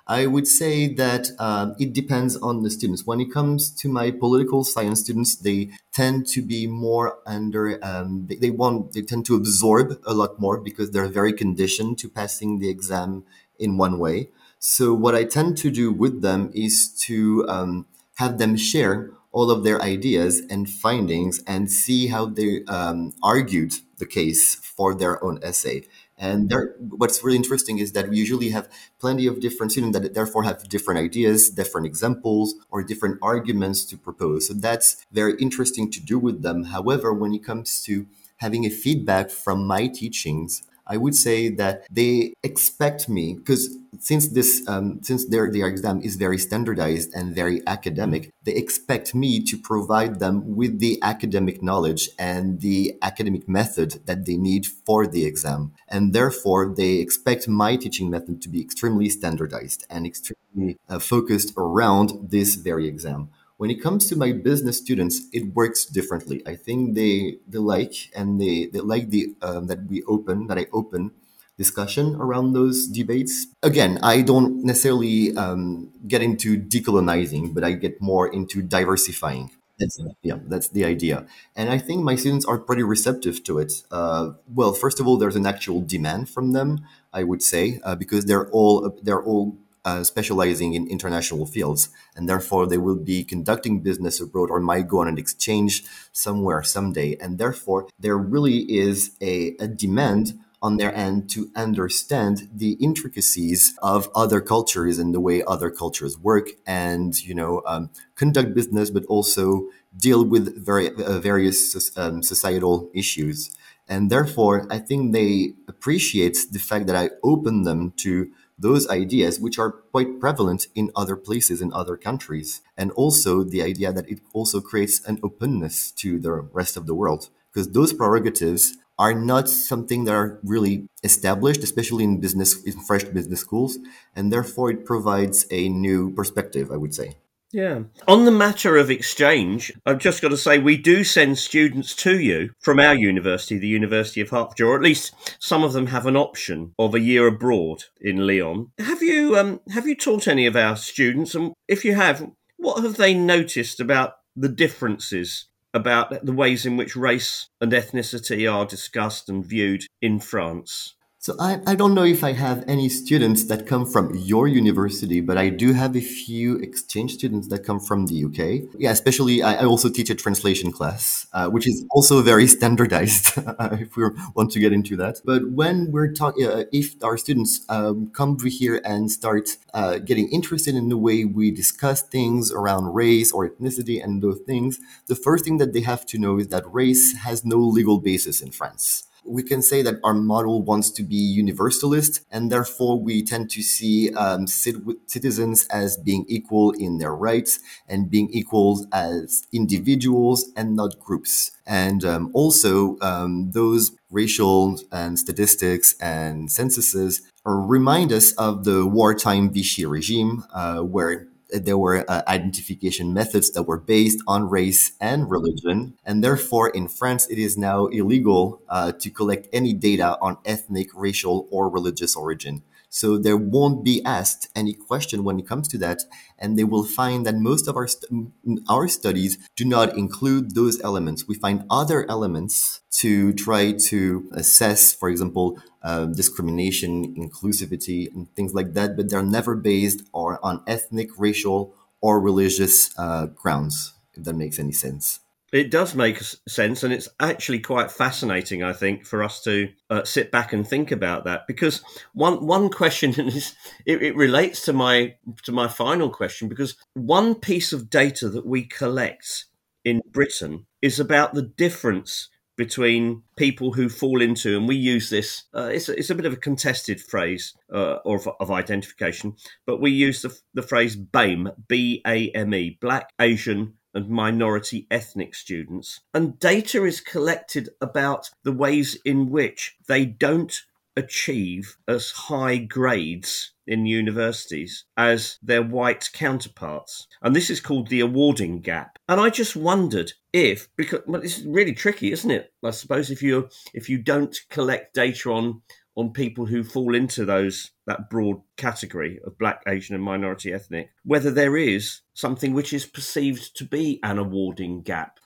I 0.07 0.25
would 0.25 0.47
say 0.47 0.93
that 0.93 1.27
um, 1.39 1.75
it 1.79 1.93
depends 1.93 2.37
on 2.37 2.63
the 2.63 2.69
students. 2.69 3.05
When 3.05 3.19
it 3.19 3.31
comes 3.31 3.69
to 3.75 3.89
my 3.89 4.11
political 4.11 4.63
science 4.63 5.01
students, 5.01 5.35
they 5.35 5.71
tend 5.93 6.27
to 6.27 6.41
be 6.41 6.67
more 6.67 7.19
under. 7.25 7.83
Um, 7.83 8.27
they, 8.27 8.35
they, 8.35 8.49
want. 8.51 8.93
They 8.93 9.01
tend 9.01 9.25
to 9.25 9.35
absorb 9.35 9.99
a 10.05 10.13
lot 10.13 10.39
more 10.39 10.59
because 10.59 10.91
they're 10.91 11.07
very 11.07 11.33
conditioned 11.33 11.97
to 11.99 12.09
passing 12.09 12.59
the 12.59 12.69
exam 12.69 13.25
in 13.59 13.77
one 13.77 13.99
way. 13.99 14.29
So 14.59 14.93
what 14.93 15.15
I 15.15 15.23
tend 15.25 15.57
to 15.59 15.71
do 15.71 15.91
with 15.91 16.21
them 16.21 16.51
is 16.53 16.89
to 17.05 17.45
um, 17.47 17.85
have 18.15 18.37
them 18.37 18.55
share 18.55 19.11
all 19.35 19.51
of 19.51 19.65
their 19.65 19.81
ideas 19.81 20.41
and 20.49 20.69
findings 20.69 21.43
and 21.45 21.69
see 21.69 22.07
how 22.07 22.25
they 22.25 22.63
um, 22.69 23.13
argued 23.21 23.73
the 23.97 24.05
case 24.05 24.55
for 24.55 24.95
their 24.95 25.21
own 25.21 25.37
essay. 25.43 25.83
And 26.17 26.49
there, 26.49 26.73
what's 26.79 27.21
really 27.21 27.35
interesting 27.35 27.77
is 27.77 27.91
that 27.91 28.07
we 28.07 28.15
usually 28.17 28.51
have 28.51 28.69
plenty 28.97 29.27
of 29.27 29.41
different 29.41 29.73
students 29.73 29.99
that 29.99 30.13
therefore 30.13 30.43
have 30.43 30.69
different 30.69 31.01
ideas, 31.01 31.49
different 31.49 31.85
examples, 31.85 32.55
or 32.71 32.81
different 32.81 33.19
arguments 33.21 33.83
to 33.87 33.97
propose. 33.97 34.47
So 34.47 34.53
that's 34.53 35.05
very 35.11 35.33
interesting 35.37 35.91
to 35.91 35.99
do 35.99 36.17
with 36.17 36.41
them. 36.41 36.63
However, 36.75 37.13
when 37.13 37.33
it 37.33 37.43
comes 37.43 37.83
to 37.83 38.07
having 38.37 38.63
a 38.65 38.69
feedback 38.69 39.29
from 39.31 39.67
my 39.67 39.87
teachings, 39.87 40.63
I 40.87 40.97
would 40.97 41.15
say 41.15 41.49
that 41.49 41.85
they 41.91 42.33
expect 42.43 43.09
me 43.09 43.33
because 43.33 43.75
since 43.99 44.27
this 44.27 44.67
um, 44.67 44.99
since 45.01 45.25
their 45.25 45.51
their 45.51 45.67
exam 45.67 46.01
is 46.01 46.15
very 46.15 46.37
standardized 46.37 47.13
and 47.13 47.33
very 47.33 47.61
academic, 47.67 48.31
they 48.43 48.53
expect 48.53 49.15
me 49.15 49.41
to 49.43 49.57
provide 49.57 50.19
them 50.19 50.55
with 50.55 50.79
the 50.79 50.99
academic 51.01 51.61
knowledge 51.61 52.09
and 52.19 52.61
the 52.61 52.95
academic 53.01 53.47
method 53.47 54.01
that 54.05 54.25
they 54.25 54.37
need 54.37 54.65
for 54.65 55.07
the 55.07 55.25
exam, 55.25 55.73
and 55.87 56.13
therefore 56.13 56.73
they 56.75 56.95
expect 56.95 57.47
my 57.47 57.75
teaching 57.75 58.09
method 58.09 58.41
to 58.41 58.49
be 58.49 58.61
extremely 58.61 59.09
standardized 59.09 59.85
and 59.89 60.05
extremely 60.05 60.77
uh, 60.89 60.99
focused 60.99 61.53
around 61.57 62.29
this 62.29 62.55
very 62.55 62.87
exam. 62.87 63.29
When 63.57 63.69
it 63.69 63.81
comes 63.81 64.07
to 64.09 64.15
my 64.15 64.31
business 64.33 64.77
students, 64.77 65.21
it 65.31 65.53
works 65.53 65.85
differently. 65.85 66.41
I 66.45 66.55
think 66.55 66.95
they 66.95 67.39
they 67.47 67.59
like 67.59 68.11
and 68.15 68.39
they, 68.39 68.67
they 68.67 68.79
like 68.79 69.09
the 69.09 69.35
um, 69.41 69.67
that 69.67 69.87
we 69.87 70.03
open 70.03 70.47
that 70.47 70.57
I 70.57 70.67
open 70.73 71.11
discussion 71.57 72.15
around 72.15 72.51
those 72.51 72.87
debates. 72.87 73.47
Again, 73.63 73.99
I 74.03 74.21
don't 74.21 74.65
necessarily 74.65 75.35
um, 75.37 75.91
get 76.07 76.21
into 76.21 76.59
decolonizing, 76.59 77.53
but 77.53 77.63
I 77.63 77.71
get 77.73 78.01
more 78.01 78.27
into 78.27 78.61
diversifying. 78.61 79.51
That's, 79.79 79.99
yeah, 80.21 80.39
that's 80.47 80.69
the 80.69 80.85
idea. 80.85 81.25
And 81.55 81.69
I 81.69 81.77
think 81.77 82.03
my 82.03 82.15
students 82.15 82.45
are 82.45 82.57
pretty 82.57 82.83
receptive 82.83 83.43
to 83.43 83.59
it. 83.59 83.83
Uh, 83.91 84.31
well, 84.47 84.73
first 84.73 84.99
of 84.99 85.07
all, 85.07 85.17
there's 85.17 85.35
an 85.35 85.45
actual 85.45 85.81
demand 85.81 86.29
from 86.29 86.53
them, 86.53 86.85
I 87.11 87.23
would 87.23 87.43
say, 87.43 87.79
uh, 87.83 87.95
because 87.95 88.25
they're 88.25 88.49
all 88.51 88.97
they're 89.03 89.23
all 89.23 89.57
uh, 89.85 90.03
specializing 90.03 90.73
in 90.73 90.87
international 90.87 91.45
fields, 91.45 91.89
and 92.15 92.27
therefore 92.27 92.65
they 92.67 92.77
will 92.77 92.95
be 92.95 93.23
conducting 93.23 93.79
business 93.81 94.19
abroad 94.19 94.49
or 94.49 94.59
might 94.59 94.87
go 94.87 94.99
on 94.99 95.07
an 95.07 95.17
exchange 95.17 95.83
somewhere 96.11 96.63
someday. 96.63 97.15
And 97.21 97.37
therefore, 97.37 97.87
there 97.99 98.17
really 98.17 98.59
is 98.71 99.15
a, 99.21 99.55
a 99.59 99.67
demand 99.67 100.37
on 100.65 100.77
their 100.77 100.93
end 100.95 101.29
to 101.29 101.51
understand 101.55 102.49
the 102.51 102.71
intricacies 102.73 103.77
of 103.83 104.09
other 104.15 104.41
cultures 104.41 104.97
and 104.97 105.13
the 105.13 105.19
way 105.19 105.43
other 105.43 105.69
cultures 105.69 106.17
work 106.17 106.47
and 106.65 107.21
you 107.21 107.35
know 107.35 107.61
um, 107.67 107.89
conduct 108.15 108.55
business 108.55 108.89
but 108.89 109.05
also 109.05 109.67
deal 109.95 110.25
with 110.25 110.65
very 110.65 110.89
uh, 110.89 111.19
various 111.19 111.95
um, 111.97 112.23
societal 112.23 112.89
issues 112.95 113.55
and 113.87 114.09
therefore 114.09 114.65
i 114.71 114.79
think 114.79 115.13
they 115.13 115.53
appreciate 115.67 116.37
the 116.51 116.59
fact 116.59 116.87
that 116.87 116.95
i 116.95 117.09
open 117.23 117.61
them 117.61 117.93
to 117.95 118.31
those 118.57 118.87
ideas 118.89 119.39
which 119.39 119.59
are 119.59 119.71
quite 119.71 120.19
prevalent 120.19 120.67
in 120.75 120.91
other 120.95 121.15
places 121.15 121.61
in 121.61 121.73
other 121.73 121.97
countries 121.97 122.61
and 122.77 122.91
also 122.91 123.43
the 123.43 123.61
idea 123.61 123.91
that 123.91 124.09
it 124.09 124.19
also 124.33 124.61
creates 124.61 125.03
an 125.05 125.19
openness 125.23 125.91
to 125.91 126.19
the 126.19 126.31
rest 126.31 126.77
of 126.77 126.85
the 126.85 126.95
world 126.95 127.29
because 127.51 127.71
those 127.71 127.93
prerogatives 127.93 128.77
are 128.97 129.13
not 129.13 129.49
something 129.49 130.05
that 130.05 130.13
are 130.13 130.39
really 130.43 130.87
established, 131.03 131.63
especially 131.63 132.03
in 132.03 132.19
business, 132.19 132.63
in 132.63 132.79
fresh 132.79 133.03
business 133.03 133.41
schools, 133.41 133.77
and 134.15 134.31
therefore 134.31 134.71
it 134.71 134.85
provides 134.85 135.45
a 135.51 135.67
new 135.67 136.11
perspective, 136.13 136.71
I 136.71 136.77
would 136.77 136.93
say. 136.93 137.17
Yeah. 137.55 137.83
On 138.05 138.25
the 138.25 138.31
matter 138.31 138.75
of 138.75 138.91
exchange, 138.91 139.71
I've 139.85 139.99
just 139.99 140.21
got 140.21 140.27
to 140.27 140.35
say 140.37 140.59
we 140.59 140.75
do 140.75 141.05
send 141.05 141.37
students 141.37 141.95
to 141.95 142.19
you 142.19 142.49
from 142.59 142.81
our 142.81 142.93
university, 142.93 143.57
the 143.57 143.65
University 143.65 144.19
of 144.19 144.29
Hertfordshire, 144.29 144.67
or 144.67 144.75
at 144.75 144.81
least 144.81 145.13
some 145.39 145.63
of 145.63 145.71
them 145.71 145.87
have 145.87 146.05
an 146.05 146.17
option 146.17 146.73
of 146.77 146.93
a 146.93 146.99
year 146.99 147.27
abroad 147.27 147.85
in 148.01 148.27
Lyon. 148.27 148.73
Have 148.77 149.01
you 149.01 149.37
um, 149.37 149.61
have 149.69 149.87
you 149.87 149.95
taught 149.95 150.27
any 150.27 150.45
of 150.45 150.57
our 150.57 150.75
students, 150.75 151.33
and 151.33 151.53
if 151.69 151.85
you 151.85 151.95
have, 151.95 152.29
what 152.57 152.83
have 152.83 152.97
they 152.97 153.13
noticed 153.13 153.79
about 153.79 154.15
the 154.35 154.49
differences 154.49 155.45
about 155.73 156.25
the 156.25 156.33
ways 156.33 156.65
in 156.65 156.75
which 156.75 156.97
race 156.97 157.47
and 157.61 157.71
ethnicity 157.71 158.51
are 158.51 158.65
discussed 158.65 159.29
and 159.29 159.45
viewed 159.45 159.83
in 160.01 160.19
France. 160.19 160.95
So 161.25 161.33
I, 161.39 161.59
I 161.65 161.73
don't 161.73 161.95
know 161.95 162.03
if 162.03 162.23
I 162.23 162.33
have 162.33 162.63
any 162.67 162.87
students 162.87 163.45
that 163.45 163.65
come 163.65 163.87
from 163.87 164.13
your 164.13 164.47
university, 164.47 165.21
but 165.21 165.39
I 165.39 165.49
do 165.49 165.73
have 165.73 165.95
a 165.95 165.99
few 165.99 166.57
exchange 166.57 167.15
students 167.15 167.47
that 167.47 167.65
come 167.65 167.79
from 167.79 168.05
the 168.05 168.25
UK. 168.25 168.69
Yeah, 168.77 168.91
especially 168.91 169.41
I, 169.41 169.55
I 169.55 169.65
also 169.65 169.89
teach 169.89 170.11
a 170.11 170.13
translation 170.13 170.71
class, 170.71 171.25
uh, 171.33 171.47
which 171.49 171.67
is 171.67 171.83
also 171.89 172.21
very 172.21 172.45
standardized 172.57 173.39
if 173.71 173.97
we 173.97 174.03
want 174.35 174.51
to 174.51 174.59
get 174.59 174.71
into 174.71 174.95
that. 174.97 175.15
But 175.25 175.49
when 175.49 175.91
we're 175.91 176.13
talking, 176.13 176.45
uh, 176.45 176.65
if 176.71 177.03
our 177.03 177.17
students 177.17 177.65
um, 177.69 178.11
come 178.13 178.37
here 178.45 178.79
and 178.85 179.09
start 179.09 179.57
uh, 179.73 179.97
getting 179.97 180.29
interested 180.29 180.75
in 180.75 180.89
the 180.89 180.97
way 180.97 181.25
we 181.25 181.49
discuss 181.49 182.03
things 182.03 182.51
around 182.51 182.93
race 182.93 183.31
or 183.31 183.49
ethnicity 183.49 183.97
and 184.03 184.21
those 184.21 184.41
things, 184.45 184.79
the 185.07 185.15
first 185.15 185.43
thing 185.43 185.57
that 185.57 185.73
they 185.73 185.81
have 185.81 186.05
to 186.05 186.19
know 186.19 186.37
is 186.37 186.49
that 186.49 186.71
race 186.71 187.17
has 187.17 187.43
no 187.43 187.57
legal 187.57 187.99
basis 187.99 188.43
in 188.43 188.51
France 188.51 189.05
we 189.25 189.43
can 189.43 189.61
say 189.61 189.81
that 189.81 189.99
our 190.03 190.13
model 190.13 190.61
wants 190.61 190.89
to 190.91 191.03
be 191.03 191.15
universalist, 191.15 192.21
and 192.31 192.51
therefore 192.51 192.99
we 192.99 193.23
tend 193.23 193.49
to 193.51 193.61
see 193.61 194.13
um, 194.13 194.47
citizens 194.47 195.67
as 195.67 195.97
being 195.97 196.25
equal 196.27 196.71
in 196.71 196.97
their 196.97 197.15
rights 197.15 197.59
and 197.87 198.09
being 198.09 198.29
equal 198.31 198.85
as 198.91 199.43
individuals 199.51 200.45
and 200.55 200.75
not 200.75 200.99
groups. 200.99 201.51
And 201.65 202.05
um, 202.05 202.31
also, 202.33 202.97
um, 203.01 203.51
those 203.51 203.91
racial 204.11 204.79
and 204.91 205.17
statistics 205.17 205.95
and 205.99 206.51
censuses 206.51 207.21
remind 207.43 208.11
us 208.11 208.31
of 208.33 208.63
the 208.63 208.85
wartime 208.85 209.51
Vichy 209.51 209.85
regime, 209.85 210.43
uh, 210.53 210.79
where 210.79 211.27
there 211.49 211.77
were 211.77 212.09
uh, 212.09 212.23
identification 212.27 213.13
methods 213.13 213.51
that 213.51 213.63
were 213.63 213.77
based 213.77 214.19
on 214.27 214.49
race 214.49 214.93
and 214.99 215.29
religion. 215.29 215.93
And 216.05 216.23
therefore, 216.23 216.69
in 216.69 216.87
France, 216.87 217.27
it 217.29 217.37
is 217.37 217.57
now 217.57 217.85
illegal 217.87 218.61
uh, 218.69 218.91
to 218.93 219.09
collect 219.09 219.47
any 219.53 219.73
data 219.73 220.17
on 220.21 220.37
ethnic, 220.45 220.89
racial, 220.93 221.47
or 221.51 221.69
religious 221.69 222.15
origin. 222.15 222.63
So 222.95 223.17
there 223.17 223.35
won't 223.35 223.83
be 223.83 224.01
asked 224.05 224.47
any 224.55 224.73
question 224.73 225.25
when 225.25 225.37
it 225.37 225.45
comes 225.51 225.67
to 225.69 225.77
that, 225.79 225.99
and 226.39 226.57
they 226.57 226.63
will 226.63 226.85
find 226.85 227.25
that 227.25 227.35
most 227.35 227.67
of 227.67 227.75
our 227.75 227.89
st- 227.89 228.31
our 228.69 228.87
studies 228.87 229.37
do 229.59 229.65
not 229.65 229.97
include 229.97 230.55
those 230.55 230.79
elements. 230.89 231.27
We 231.27 231.35
find 231.35 231.65
other 231.69 231.99
elements 232.15 232.79
to 233.03 233.33
try 233.33 233.73
to 233.91 233.99
assess, 234.31 234.93
for 234.93 235.09
example, 235.09 235.59
uh, 235.83 236.05
discrimination, 236.21 236.91
inclusivity, 237.25 238.01
and 238.13 238.33
things 238.33 238.53
like 238.53 238.71
that, 238.77 238.95
but 238.95 239.09
they're 239.09 239.31
never 239.37 239.55
based 239.55 239.99
or 240.13 240.39
on 240.41 240.63
ethnic, 240.65 241.09
racial, 241.17 241.75
or 241.99 242.21
religious 242.21 242.97
uh, 242.97 243.25
grounds. 243.41 243.91
If 244.15 244.23
that 244.23 244.35
makes 244.43 244.57
any 244.57 244.71
sense. 244.71 245.19
It 245.55 245.71
does 245.71 245.95
make 245.95 246.19
sense, 246.49 246.83
and 246.83 246.91
it's 246.91 247.07
actually 247.17 247.59
quite 247.59 247.89
fascinating, 247.89 248.61
I 248.61 248.73
think, 248.73 249.05
for 249.05 249.23
us 249.23 249.41
to 249.43 249.69
uh, 249.89 250.03
sit 250.03 250.29
back 250.29 250.51
and 250.51 250.67
think 250.67 250.91
about 250.91 251.23
that. 251.23 251.47
Because 251.47 251.81
one 252.13 252.45
one 252.45 252.69
question 252.69 253.11
is 253.17 253.55
it, 253.85 254.03
it 254.03 254.17
relates 254.17 254.65
to 254.65 254.73
my 254.73 255.15
to 255.43 255.53
my 255.53 255.69
final 255.69 256.09
question. 256.09 256.49
Because 256.49 256.75
one 256.93 257.35
piece 257.35 257.71
of 257.71 257.89
data 257.89 258.27
that 258.27 258.45
we 258.45 258.65
collect 258.65 259.45
in 259.85 260.01
Britain 260.11 260.65
is 260.81 260.99
about 260.99 261.33
the 261.33 261.43
difference 261.43 262.27
between 262.57 263.23
people 263.37 263.71
who 263.71 263.87
fall 263.87 264.21
into, 264.21 264.57
and 264.57 264.67
we 264.67 264.75
use 264.75 265.09
this, 265.09 265.43
uh, 265.53 265.69
it's, 265.71 265.87
a, 265.89 265.97
it's 265.97 266.09
a 266.09 266.15
bit 266.15 266.25
of 266.25 266.33
a 266.33 266.37
contested 266.37 266.99
phrase 267.01 267.53
uh, 267.73 267.97
of, 268.05 268.27
of, 268.39 268.49
identification, 268.49 269.35
but 269.65 269.81
we 269.81 269.91
use 269.91 270.21
the, 270.21 270.37
the 270.53 270.61
phrase 270.61 270.95
BAME, 270.95 271.51
B 271.67 272.01
A 272.07 272.29
M 272.31 272.53
E, 272.53 272.77
Black, 272.79 273.09
Asian, 273.19 273.73
and 273.95 274.09
minority 274.09 274.85
ethnic 274.91 275.33
students. 275.33 276.01
And 276.13 276.37
data 276.37 276.83
is 276.83 277.01
collected 277.01 277.69
about 277.81 278.29
the 278.43 278.51
ways 278.51 278.99
in 279.05 279.31
which 279.31 279.77
they 279.87 280.05
don't 280.05 280.61
achieve 280.97 281.77
as 281.87 282.11
high 282.11 282.57
grades 282.57 283.51
in 283.67 283.85
universities 283.85 284.85
as 284.95 285.37
their 285.41 285.63
white 285.63 286.09
counterparts. 286.13 287.07
And 287.21 287.35
this 287.35 287.49
is 287.49 287.59
called 287.59 287.87
the 287.87 287.99
awarding 287.99 288.61
gap. 288.61 288.99
And 289.09 289.19
I 289.19 289.29
just 289.29 289.55
wondered 289.55 290.13
if 290.31 290.67
because 290.75 291.01
well, 291.07 291.21
is 291.21 291.43
really 291.45 291.73
tricky, 291.73 292.11
isn't 292.11 292.31
it? 292.31 292.53
I 292.63 292.71
suppose 292.71 293.09
if 293.09 293.23
you 293.23 293.49
if 293.73 293.89
you 293.89 293.97
don't 293.97 294.37
collect 294.49 294.93
data 294.93 295.31
on 295.31 295.61
on 295.95 296.11
people 296.11 296.45
who 296.45 296.63
fall 296.63 296.93
into 296.93 297.25
those 297.25 297.71
that 297.87 298.09
broad 298.09 298.41
category 298.57 299.19
of 299.25 299.37
black 299.37 299.61
asian 299.67 299.95
and 299.95 300.03
minority 300.03 300.53
ethnic 300.53 300.91
whether 301.03 301.31
there 301.31 301.57
is 301.57 302.01
something 302.13 302.53
which 302.53 302.73
is 302.73 302.85
perceived 302.85 303.55
to 303.55 303.63
be 303.63 303.99
an 304.03 304.17
awarding 304.17 304.81
gap 304.81 305.19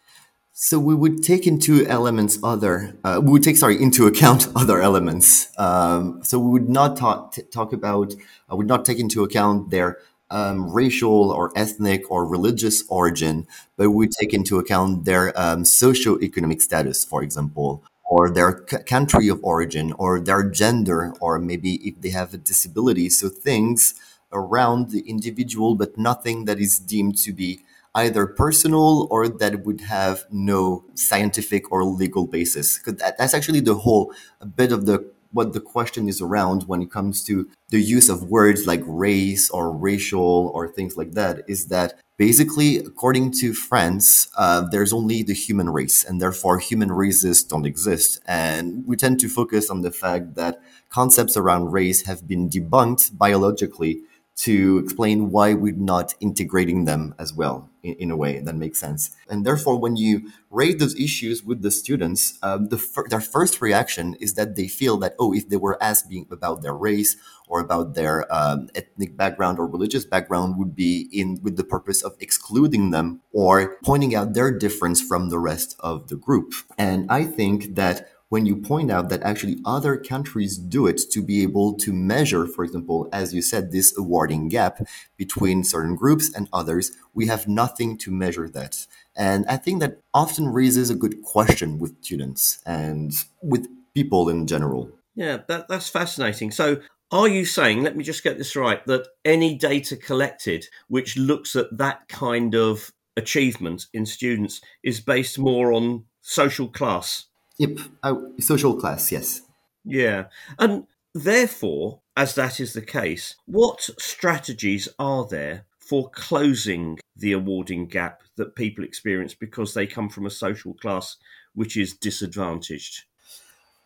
so 0.61 0.77
we 0.77 0.93
would 0.93 1.23
take 1.23 1.47
into 1.47 1.85
elements 1.85 2.38
other, 2.43 2.93
uh, 3.05 3.21
we 3.23 3.31
would 3.31 3.43
take, 3.43 3.55
sorry, 3.55 3.81
into 3.81 4.07
account 4.07 4.49
other 4.57 4.81
elements. 4.81 5.57
Um, 5.57 6.19
so 6.21 6.38
we 6.38 6.51
would 6.51 6.67
not 6.67 6.97
talk, 6.97 7.31
t- 7.31 7.43
talk 7.43 7.71
about, 7.71 8.13
uh, 8.51 8.57
would 8.57 8.67
not 8.67 8.83
take 8.83 8.99
into 8.99 9.23
account 9.23 9.69
their 9.69 9.99
um, 10.29 10.69
racial 10.69 11.31
or 11.31 11.51
ethnic 11.55 12.09
or 12.11 12.25
religious 12.25 12.83
origin, 12.89 13.47
but 13.77 13.91
we 13.91 14.07
take 14.07 14.33
into 14.33 14.59
account 14.59 15.05
their 15.05 15.27
um, 15.39 15.63
socioeconomic 15.63 16.61
status, 16.61 17.05
for 17.05 17.23
example, 17.23 17.83
or 18.09 18.29
their 18.29 18.65
c- 18.67 18.77
country 18.85 19.27
of 19.29 19.39
origin, 19.43 19.93
or 19.93 20.19
their 20.19 20.43
gender, 20.49 21.13
or 21.21 21.37
maybe 21.39 21.75
if 21.87 22.01
they 22.01 22.09
have 22.09 22.33
a 22.33 22.37
disability. 22.37 23.09
So 23.09 23.29
things 23.29 23.93
around 24.33 24.89
the 24.89 25.01
individual, 25.01 25.75
but 25.75 25.97
nothing 25.97 26.45
that 26.45 26.59
is 26.59 26.79
deemed 26.79 27.17
to 27.19 27.31
be 27.31 27.61
either 27.95 28.25
personal 28.25 29.07
or 29.09 29.27
that 29.27 29.65
would 29.65 29.81
have 29.81 30.25
no 30.31 30.85
scientific 30.95 31.71
or 31.71 31.83
legal 31.83 32.25
basis. 32.27 32.77
Because 32.77 32.99
that, 33.01 33.17
that's 33.17 33.33
actually 33.33 33.61
the 33.61 33.75
whole 33.75 34.13
bit 34.55 34.71
of 34.71 34.85
the 34.85 35.05
what 35.31 35.53
the 35.53 35.62
question 35.62 36.07
is 36.07 36.21
around 36.21 36.63
when 36.63 36.81
it 36.81 36.91
comes 36.91 37.24
to 37.24 37.50
the 37.69 37.79
use 37.79 38.09
of 38.09 38.24
words 38.24 38.65
like 38.65 38.81
race 38.86 39.50
or 39.50 39.71
racial 39.71 40.51
or 40.53 40.67
things 40.67 40.98
like 40.98 41.12
that 41.13 41.43
is 41.48 41.67
that 41.67 41.93
basically 42.17 42.77
according 42.77 43.31
to 43.31 43.53
france 43.53 44.27
uh, 44.38 44.62
there's 44.71 44.91
only 44.91 45.24
the 45.24 45.33
human 45.33 45.69
race 45.69 46.03
and 46.03 46.21
therefore 46.21 46.59
human 46.59 46.91
races 46.91 47.43
don't 47.43 47.65
exist. 47.65 48.21
And 48.25 48.86
we 48.86 48.95
tend 48.95 49.19
to 49.21 49.29
focus 49.29 49.69
on 49.69 49.81
the 49.81 49.91
fact 49.91 50.36
that 50.36 50.62
concepts 50.89 51.38
around 51.38 51.71
race 51.71 52.05
have 52.05 52.27
been 52.27 52.50
debunked 52.50 53.17
biologically 53.17 54.01
to 54.39 54.77
explain 54.77 55.31
why 55.31 55.53
we're 55.53 55.74
not 55.75 56.13
integrating 56.22 56.86
them 56.86 57.13
as 57.19 57.34
well 57.34 57.69
in, 57.84 57.93
in 57.96 58.12
a 58.12 58.15
way 58.15 58.39
that 58.39 58.55
makes 58.55 58.79
sense. 58.79 59.13
And 59.29 59.46
therefore, 59.46 59.77
when 59.77 59.98
you 59.98 60.31
raise 60.50 60.77
those 60.77 60.98
issues 60.98 61.43
with 61.43 61.62
the 61.62 61.72
students, 61.72 62.39
um, 62.41 62.69
the 62.69 62.77
fir- 62.77 63.08
their 63.10 63.19
first 63.19 63.62
reaction 63.62 64.15
is 64.22 64.36
that 64.36 64.55
they 64.55 64.69
feel 64.69 64.96
that, 64.98 65.15
oh, 65.19 65.34
if 65.34 65.50
they 65.50 65.58
were 65.58 65.81
asked 65.84 66.13
about 66.31 66.62
their 66.62 66.74
race 66.74 67.17
or 67.50 67.60
about 67.60 67.96
their 67.96 68.34
um, 68.34 68.69
ethnic 68.75 69.17
background 69.17 69.60
or 69.60 69.67
religious 69.67 70.05
background, 70.05 70.58
would 70.58 70.74
be 70.74 71.10
in 71.12 71.39
with 71.43 71.58
the 71.58 71.63
purpose 71.65 72.01
of 72.01 72.15
excluding 72.22 72.91
them 72.91 73.19
or 73.34 73.75
pointing 73.84 74.15
out 74.15 74.34
their 74.34 74.58
difference 74.58 75.01
from 75.01 75.29
the 75.29 75.39
rest 75.39 75.75
of 75.79 76.08
the 76.08 76.15
group. 76.15 76.53
And 76.77 77.12
I 77.12 77.25
think 77.25 77.75
that 77.75 78.08
when 78.29 78.45
you 78.45 78.55
point 78.55 78.91
out 78.91 79.09
that 79.09 79.24
actually 79.24 79.57
other 79.65 79.98
countries 79.98 80.57
do 80.57 80.88
it 80.88 81.01
to 81.12 81.21
be 81.21 81.41
able 81.41 81.74
to 81.74 81.91
measure, 81.91 82.45
for 82.45 82.63
example, 82.63 83.09
as 83.12 83.33
you 83.33 83.41
said, 83.41 83.71
this 83.71 83.98
awarding 83.98 84.48
gap 84.50 84.88
between 85.17 85.63
certain 85.63 85.95
groups 85.95 86.33
and 86.33 86.48
others, 86.53 86.91
we 87.13 87.25
have 87.27 87.48
nothing 87.48 87.98
to 87.98 88.12
measure 88.12 88.48
that. 88.48 88.86
And 89.15 89.45
I 89.48 89.57
think 89.57 89.79
that 89.81 90.00
often 90.13 90.48
raises 90.48 90.89
a 90.89 90.95
good 90.95 91.24
question 91.24 91.79
with 91.79 92.01
students 92.03 92.62
and 92.65 93.12
with 93.41 93.67
people 93.95 94.29
in 94.29 94.45
general. 94.45 94.91
Yeah, 95.15 95.39
that, 95.48 95.67
that's 95.67 95.89
fascinating. 95.89 96.51
So, 96.51 96.81
are 97.12 97.27
you 97.27 97.43
saying, 97.43 97.81
let 97.81 97.98
me 97.98 98.03
just 98.03 98.24
get 98.24 98.38
this 98.38 98.55
right, 98.55 98.86
that 98.86 99.07
any 99.25 99.57
data 99.57 99.98
collected 99.98 100.67
which 100.88 101.17
looks 101.17 101.55
at 101.55 101.75
that 101.75 102.07
kind 102.07 102.53
of 102.53 102.91
achievement 103.17 103.88
in 103.91 104.05
students 104.05 104.62
is 104.83 105.01
based 105.01 105.39
more 105.39 105.74
on 105.74 106.05
social 106.21 106.67
class 106.67 107.25
Yep, 107.59 107.79
uh, 108.03 108.15
social 108.39 108.75
class, 108.75 109.11
yes. 109.11 109.41
Yeah. 109.83 110.25
And 110.57 110.87
therefore, 111.13 111.99
as 112.15 112.35
that 112.35 112.59
is 112.59 112.73
the 112.73 112.81
case, 112.81 113.35
what 113.45 113.81
strategies 113.99 114.87
are 114.97 115.27
there 115.27 115.65
for 115.77 116.09
closing 116.09 116.99
the 117.15 117.33
awarding 117.33 117.87
gap 117.87 118.21
that 118.37 118.55
people 118.55 118.83
experience 118.83 119.33
because 119.33 119.73
they 119.73 119.87
come 119.87 120.09
from 120.09 120.25
a 120.25 120.29
social 120.31 120.73
class 120.73 121.17
which 121.53 121.75
is 121.75 121.93
disadvantaged? 121.93 123.03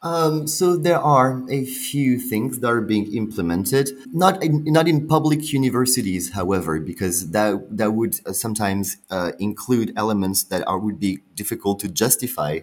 Um, 0.03 0.47
so 0.47 0.75
there 0.75 0.99
are 0.99 1.41
a 1.49 1.63
few 1.63 2.19
things 2.19 2.59
that 2.59 2.67
are 2.67 2.81
being 2.81 3.13
implemented, 3.15 3.89
not 4.11 4.43
in, 4.43 4.65
not 4.65 4.85
in 4.89 5.07
public 5.07 5.53
universities, 5.53 6.33
however, 6.33 6.81
because 6.81 7.31
that 7.31 7.77
that 7.77 7.93
would 7.93 8.19
uh, 8.25 8.33
sometimes 8.33 8.97
uh, 9.09 9.31
include 9.39 9.93
elements 9.95 10.43
that 10.43 10.67
are 10.67 10.77
would 10.77 10.99
be 10.99 11.19
difficult 11.35 11.79
to 11.79 11.87
justify 11.87 12.59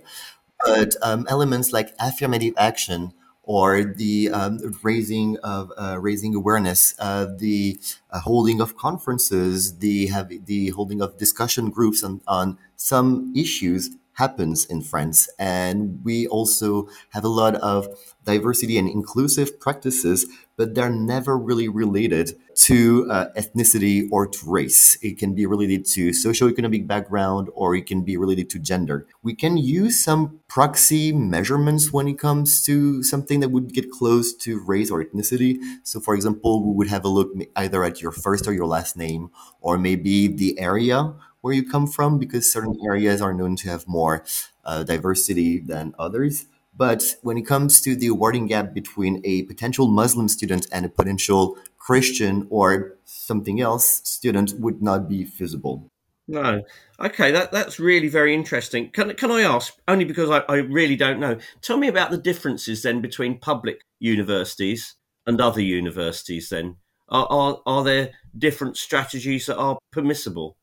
but 0.64 0.96
um, 1.02 1.26
elements 1.28 1.72
like 1.72 1.94
affirmative 1.98 2.54
action 2.56 3.12
or 3.42 3.82
the 3.82 4.30
um, 4.30 4.60
raising 4.82 5.36
of 5.38 5.72
uh, 5.76 5.98
raising 5.98 6.34
awareness, 6.34 6.94
uh, 6.98 7.26
the 7.36 7.80
uh, 8.10 8.20
holding 8.20 8.60
of 8.60 8.76
conferences, 8.76 9.78
the 9.78 10.06
have, 10.06 10.30
the 10.46 10.68
holding 10.68 11.00
of 11.00 11.16
discussion 11.18 11.70
groups 11.70 12.04
on, 12.04 12.20
on 12.28 12.58
some 12.76 13.32
issues 13.34 13.90
happens 14.20 14.66
in 14.66 14.82
France. 14.82 15.18
And 15.38 16.04
we 16.04 16.26
also 16.28 16.88
have 17.14 17.24
a 17.24 17.34
lot 17.42 17.54
of 17.56 17.88
diversity 18.24 18.76
and 18.78 18.88
inclusive 18.88 19.58
practices, 19.58 20.26
but 20.58 20.74
they're 20.74 20.96
never 21.14 21.38
really 21.38 21.68
related 21.68 22.26
to 22.54 23.08
uh, 23.10 23.26
ethnicity 23.36 24.06
or 24.12 24.26
to 24.26 24.40
race. 24.58 24.98
It 25.00 25.16
can 25.18 25.34
be 25.34 25.46
related 25.46 25.86
to 25.94 26.10
socioeconomic 26.10 26.86
background 26.86 27.48
or 27.54 27.74
it 27.74 27.86
can 27.86 28.02
be 28.02 28.16
related 28.18 28.50
to 28.50 28.58
gender. 28.58 29.06
We 29.22 29.34
can 29.34 29.56
use 29.56 29.98
some 29.98 30.40
proxy 30.48 31.12
measurements 31.12 31.92
when 31.92 32.06
it 32.08 32.18
comes 32.18 32.62
to 32.68 33.02
something 33.02 33.40
that 33.40 33.50
would 33.54 33.72
get 33.72 33.90
close 33.90 34.34
to 34.44 34.60
race 34.72 34.90
or 34.90 35.02
ethnicity. 35.02 35.58
So, 35.82 35.98
for 36.00 36.14
example, 36.14 36.52
we 36.66 36.74
would 36.76 36.88
have 36.88 37.04
a 37.06 37.08
look 37.08 37.30
either 37.56 37.82
at 37.84 38.02
your 38.02 38.12
first 38.12 38.46
or 38.46 38.52
your 38.52 38.66
last 38.66 38.96
name, 38.96 39.30
or 39.60 39.78
maybe 39.78 40.28
the 40.28 40.58
area 40.58 41.14
where 41.40 41.54
you 41.54 41.68
come 41.68 41.86
from, 41.86 42.18
because 42.18 42.52
certain 42.52 42.76
areas 42.84 43.20
are 43.20 43.34
known 43.34 43.56
to 43.56 43.68
have 43.68 43.86
more 43.88 44.24
uh, 44.64 44.82
diversity 44.82 45.58
than 45.58 45.94
others. 45.98 46.46
But 46.76 47.16
when 47.22 47.36
it 47.36 47.46
comes 47.46 47.80
to 47.82 47.94
the 47.96 48.06
awarding 48.06 48.46
gap 48.46 48.72
between 48.72 49.20
a 49.24 49.42
potential 49.42 49.88
Muslim 49.88 50.28
student 50.28 50.66
and 50.72 50.86
a 50.86 50.88
potential 50.88 51.58
Christian 51.78 52.46
or 52.50 52.96
something 53.04 53.60
else 53.60 54.00
student 54.04 54.54
would 54.58 54.80
not 54.80 55.08
be 55.08 55.24
feasible. 55.24 55.88
No. 56.28 56.62
Okay, 57.00 57.32
that, 57.32 57.50
that's 57.50 57.80
really 57.80 58.08
very 58.08 58.32
interesting. 58.32 58.90
Can, 58.90 59.14
can 59.14 59.32
I 59.32 59.42
ask, 59.42 59.74
only 59.88 60.04
because 60.04 60.30
I, 60.30 60.44
I 60.48 60.58
really 60.58 60.94
don't 60.94 61.18
know, 61.18 61.38
tell 61.60 61.76
me 61.76 61.88
about 61.88 62.12
the 62.12 62.18
differences 62.18 62.82
then 62.82 63.00
between 63.00 63.38
public 63.40 63.80
universities 63.98 64.94
and 65.26 65.40
other 65.40 65.60
universities 65.60 66.50
then. 66.50 66.76
Are, 67.08 67.26
are, 67.28 67.60
are 67.66 67.82
there 67.82 68.10
different 68.38 68.76
strategies 68.76 69.46
that 69.46 69.58
are 69.58 69.78
permissible? 69.90 70.56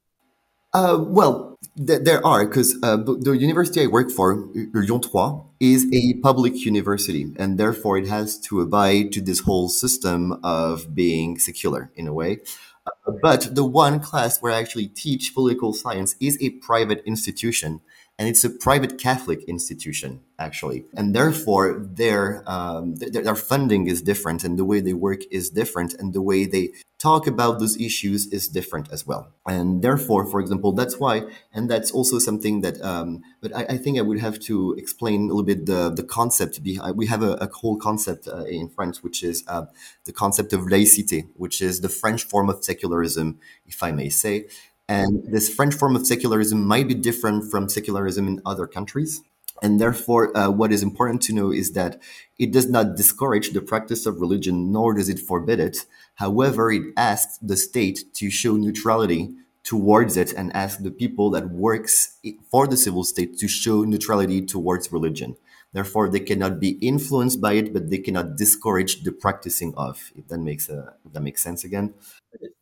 Uh, 0.73 0.97
well, 0.99 1.57
th- 1.77 2.01
there 2.03 2.25
are 2.25 2.45
because 2.45 2.77
uh, 2.83 2.97
the 2.97 3.31
university 3.31 3.81
I 3.81 3.87
work 3.87 4.11
for, 4.11 4.47
Lyon 4.73 5.01
3, 5.01 5.41
is 5.59 5.87
a 5.93 6.13
public 6.21 6.65
university, 6.65 7.33
and 7.37 7.57
therefore 7.57 7.97
it 7.97 8.07
has 8.07 8.37
to 8.41 8.61
abide 8.61 9.11
to 9.13 9.21
this 9.21 9.39
whole 9.39 9.69
system 9.69 10.39
of 10.43 10.93
being 10.93 11.39
secular 11.39 11.91
in 11.95 12.07
a 12.07 12.13
way. 12.13 12.39
Uh, 12.85 13.13
but 13.21 13.55
the 13.55 13.65
one 13.65 13.99
class 13.99 14.39
where 14.41 14.51
I 14.51 14.59
actually 14.59 14.87
teach 14.87 15.33
political 15.33 15.73
science 15.73 16.15
is 16.19 16.37
a 16.41 16.51
private 16.51 17.01
institution, 17.05 17.81
and 18.17 18.27
it's 18.27 18.43
a 18.43 18.49
private 18.49 18.97
Catholic 18.97 19.43
institution 19.43 20.21
actually, 20.39 20.85
and 20.95 21.15
therefore 21.15 21.79
their, 21.79 22.43
um, 22.47 22.95
their 22.95 23.23
their 23.23 23.35
funding 23.35 23.87
is 23.87 24.01
different, 24.01 24.43
and 24.43 24.57
the 24.57 24.65
way 24.65 24.79
they 24.79 24.93
work 24.93 25.21
is 25.31 25.49
different, 25.49 25.93
and 25.93 26.13
the 26.13 26.21
way 26.21 26.45
they 26.45 26.71
talk 26.99 27.27
about 27.27 27.59
those 27.59 27.79
issues 27.79 28.25
is 28.27 28.47
different 28.47 28.91
as 28.91 29.05
well. 29.05 29.31
And 29.47 29.83
therefore, 29.83 30.25
for 30.25 30.39
example, 30.39 30.71
that's 30.71 30.97
why, 30.97 31.23
and 31.53 31.69
that's 31.69 31.91
also 31.91 32.17
something 32.17 32.61
that, 32.61 32.81
um, 32.81 33.21
but 33.39 33.55
I, 33.55 33.65
I, 33.69 33.77
think 33.77 33.99
I 33.99 34.01
would 34.01 34.19
have 34.19 34.39
to 34.41 34.73
explain 34.73 35.21
a 35.21 35.27
little 35.27 35.43
bit 35.43 35.67
the, 35.67 35.91
the 35.91 36.03
concept 36.03 36.63
behind, 36.63 36.97
we 36.97 37.05
have 37.05 37.21
a, 37.21 37.33
a 37.33 37.49
whole 37.53 37.77
concept 37.77 38.27
uh, 38.27 38.45
in 38.45 38.69
French, 38.69 38.97
which 39.03 39.23
is 39.23 39.43
uh, 39.47 39.65
the 40.05 40.11
concept 40.11 40.53
of 40.53 40.61
laïcité, 40.61 41.27
which 41.35 41.61
is 41.61 41.81
the 41.81 41.89
French 41.89 42.23
form 42.23 42.49
of 42.49 42.63
secularism, 42.63 43.39
if 43.67 43.83
I 43.83 43.91
may 43.91 44.09
say. 44.09 44.47
And 44.89 45.23
this 45.25 45.53
French 45.53 45.73
form 45.73 45.95
of 45.95 46.07
secularism 46.07 46.65
might 46.65 46.87
be 46.87 46.93
different 46.93 47.51
from 47.51 47.69
secularism 47.69 48.27
in 48.27 48.41
other 48.45 48.67
countries. 48.67 49.21
And 49.61 49.81
therefore, 49.81 50.35
uh, 50.37 50.49
what 50.49 50.71
is 50.71 50.83
important 50.83 51.21
to 51.23 51.33
know 51.33 51.51
is 51.51 51.73
that 51.73 51.99
it 52.37 52.51
does 52.51 52.69
not 52.69 52.95
discourage 52.95 53.51
the 53.51 53.61
practice 53.61 54.05
of 54.05 54.21
religion, 54.21 54.71
nor 54.71 54.93
does 54.93 55.09
it 55.09 55.19
forbid 55.19 55.59
it. 55.59 55.85
However, 56.15 56.71
it 56.71 56.93
asks 56.95 57.37
the 57.39 57.57
state 57.57 58.13
to 58.13 58.29
show 58.29 58.55
neutrality 58.55 59.33
towards 59.63 60.15
it 60.15 60.31
and 60.33 60.55
ask 60.55 60.79
the 60.79 60.91
people 60.91 61.29
that 61.31 61.49
works 61.49 62.17
for 62.49 62.67
the 62.67 62.77
civil 62.77 63.03
state 63.03 63.37
to 63.39 63.47
show 63.47 63.83
neutrality 63.83 64.45
towards 64.45 64.91
religion. 64.91 65.35
Therefore, 65.73 66.07
they 66.07 66.21
cannot 66.21 66.59
be 66.59 66.77
influenced 66.79 67.41
by 67.41 67.53
it, 67.53 67.73
but 67.73 67.89
they 67.89 67.97
cannot 67.97 68.37
discourage 68.37 69.03
the 69.03 69.11
practicing 69.11 69.73
of. 69.75 70.11
If 70.15 70.27
that 70.29 70.37
makes 70.37 70.69
a, 70.69 70.93
if 71.05 71.13
that 71.13 71.21
makes 71.21 71.41
sense 71.41 71.63
again. 71.63 71.93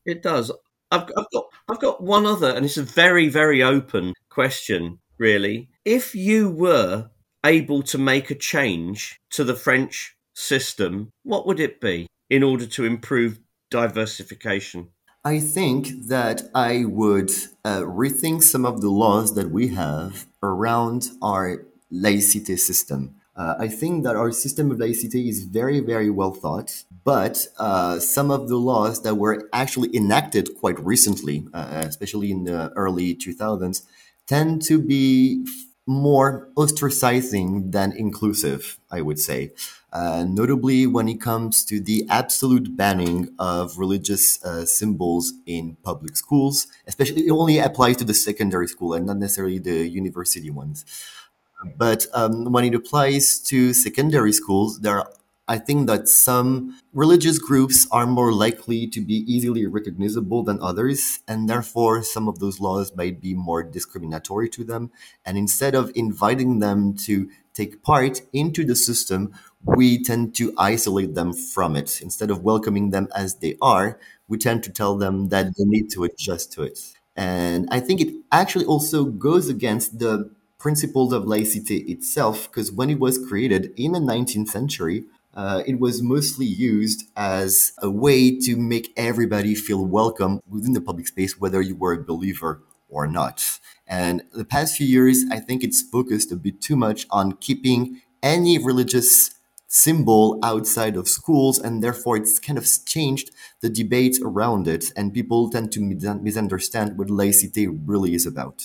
It 0.06 0.24
does. 0.24 0.52
I've, 0.92 1.10
I've 1.18 1.32
got 1.34 1.46
I've 1.68 1.80
got 1.80 2.04
one 2.04 2.26
other, 2.26 2.50
and 2.50 2.66
it's 2.66 2.78
a 2.78 2.84
very 2.84 3.30
very 3.30 3.64
open 3.64 4.14
question 4.30 5.00
really. 5.18 5.70
If 5.84 6.16
you 6.16 6.50
were 6.50 7.10
able 7.46 7.84
to 7.84 7.98
make 7.98 8.32
a 8.32 8.36
change 8.36 9.20
to 9.32 9.44
the 9.44 9.56
French 9.56 10.16
system, 10.34 11.12
what 11.24 11.46
would 11.48 11.60
it 11.60 11.80
be 11.80 12.08
in 12.30 12.44
order 12.44 12.66
to 12.66 12.86
improve 12.86 13.40
diversification? 13.70 14.90
I 15.24 15.40
think 15.40 16.08
that 16.08 16.44
I 16.54 16.86
would 16.86 17.32
uh, 17.64 17.82
rethink 17.82 18.44
some 18.44 18.66
of 18.66 18.82
the 18.82 18.90
laws 18.90 19.34
that 19.36 19.50
we 19.50 19.70
have 19.70 20.28
around 20.44 21.10
our 21.22 21.66
laicite 21.92 22.60
system. 22.60 23.16
Uh, 23.36 23.56
I 23.60 23.68
think 23.68 24.04
that 24.06 24.16
our 24.16 24.32
system 24.32 24.72
of 24.72 24.78
laicite 24.78 25.28
is 25.28 25.44
very, 25.44 25.82
very 25.82 26.10
well 26.10 26.32
thought, 26.32 26.84
but 27.04 27.48
uh, 27.60 28.00
some 28.00 28.32
of 28.32 28.48
the 28.48 28.56
laws 28.56 29.02
that 29.04 29.16
were 29.16 29.50
actually 29.52 29.94
enacted 29.96 30.58
quite 30.58 30.80
recently, 30.80 31.46
uh, 31.54 31.84
especially 31.86 32.32
in 32.32 32.46
the 32.46 32.72
early 32.78 33.14
2000s, 33.14 33.84
tend 34.26 34.62
to 34.64 34.82
be 34.82 35.46
more 35.88 36.50
ostracizing 36.56 37.72
than 37.72 37.92
inclusive, 37.92 38.80
I 38.90 39.02
would 39.02 39.20
say. 39.20 39.52
Uh, 39.94 40.26
notably, 40.28 40.88
when 40.88 41.08
it 41.08 41.22
comes 41.22 41.64
to 41.66 41.80
the 41.80 42.06
absolute 42.10 42.76
banning 42.76 43.30
of 43.38 43.78
religious 43.78 44.44
uh, 44.44 44.66
symbols 44.66 45.34
in 45.46 45.78
public 45.84 46.18
schools, 46.18 46.68
especially 46.88 47.28
it 47.28 47.32
only 47.32 47.60
applies 47.60 47.98
to 47.98 48.04
the 48.04 48.14
secondary 48.14 48.68
school 48.68 48.94
and 48.94 49.06
not 49.06 49.18
necessarily 49.18 49.60
the 49.60 49.88
university 49.88 50.50
ones. 50.50 50.86
But 51.78 52.08
um, 52.14 52.52
when 52.52 52.66
it 52.66 52.76
applies 52.76 53.40
to 53.42 53.74
secondary 53.74 54.32
schools, 54.32 54.80
there 54.80 55.00
are 55.00 55.10
I 55.48 55.60
think 55.60 55.86
that 55.86 56.10
some 56.10 56.80
religious 56.92 57.38
groups 57.38 57.88
are 57.92 58.08
more 58.08 58.34
likely 58.34 58.88
to 58.88 59.00
be 59.00 59.18
easily 59.32 59.68
recognizable 59.68 60.42
than 60.42 60.60
others, 60.60 61.20
and 61.28 61.48
therefore 61.48 62.02
some 62.02 62.28
of 62.28 62.40
those 62.40 62.60
laws 62.60 62.96
might 62.96 63.22
be 63.22 63.36
more 63.36 63.62
discriminatory 63.62 64.50
to 64.50 64.64
them. 64.64 64.90
And 65.24 65.38
instead 65.38 65.76
of 65.76 65.92
inviting 65.94 66.60
them 66.60 66.96
to 67.06 67.30
take 67.54 67.84
part 67.84 68.22
into 68.34 68.66
the 68.66 68.76
system, 68.76 69.34
we 69.64 70.02
tend 70.02 70.36
to 70.38 70.52
isolate 70.58 71.14
them 71.14 71.32
from 71.32 71.76
it. 71.76 72.02
Instead 72.02 72.32
of 72.32 72.44
welcoming 72.44 72.90
them 72.90 73.08
as 73.16 73.36
they 73.36 73.56
are, 73.62 74.00
we 74.28 74.40
tend 74.40 74.64
to 74.64 74.72
tell 74.72 74.98
them 74.98 75.30
that 75.30 75.56
they 75.56 75.64
need 75.64 75.92
to 75.92 76.06
adjust 76.06 76.54
to 76.54 76.64
it. 76.64 76.80
And 77.16 77.68
I 77.72 77.80
think 77.82 78.02
it 78.02 78.14
actually 78.32 78.66
also 78.66 79.06
goes 79.06 79.48
against 79.48 80.00
the 80.00 80.32
principles 80.66 81.14
of 81.14 81.26
laicite 81.26 81.88
itself, 81.88 82.50
because 82.50 82.72
when 82.72 82.90
it 82.90 83.00
was 83.00 83.24
created 83.28 83.72
in 83.78 83.92
the 83.92 84.00
19th 84.00 84.48
century, 84.48 85.04
uh, 85.36 85.62
it 85.68 85.80
was 85.80 86.02
mostly 86.02 86.48
used 86.48 87.04
as 87.16 87.74
a 87.84 87.92
way 87.92 88.36
to 88.36 88.58
make 88.58 88.92
everybody 88.98 89.54
feel 89.54 89.86
welcome 89.86 90.42
within 90.50 90.74
the 90.74 90.82
public 90.82 91.08
space, 91.08 91.40
whether 91.40 91.62
you 91.62 91.76
were 91.76 91.94
a 91.94 92.04
believer 92.04 92.64
or 92.90 93.06
not. 93.06 93.60
And 93.86 94.24
the 94.34 94.44
past 94.44 94.78
few 94.78 94.88
years, 94.88 95.24
I 95.30 95.40
think 95.40 95.64
it's 95.64 95.84
focused 95.84 96.32
a 96.32 96.36
bit 96.36 96.62
too 96.62 96.76
much 96.76 97.06
on 97.12 97.34
keeping 97.34 98.02
any 98.24 98.58
religious 98.58 99.36
symbol 99.68 100.40
outside 100.42 100.96
of 100.98 101.08
schools, 101.08 101.60
and 101.60 101.84
therefore 101.84 102.18
it's 102.18 102.40
kind 102.40 102.58
of 102.58 102.68
changed 102.88 103.30
the 103.62 103.70
debate 103.70 104.18
around 104.24 104.68
it, 104.68 104.86
and 104.98 105.14
people 105.14 105.48
tend 105.52 105.72
to 105.74 105.80
misunderstand 105.80 106.98
what 106.98 107.10
laicite 107.10 107.82
really 107.86 108.16
is 108.16 108.26
about. 108.26 108.64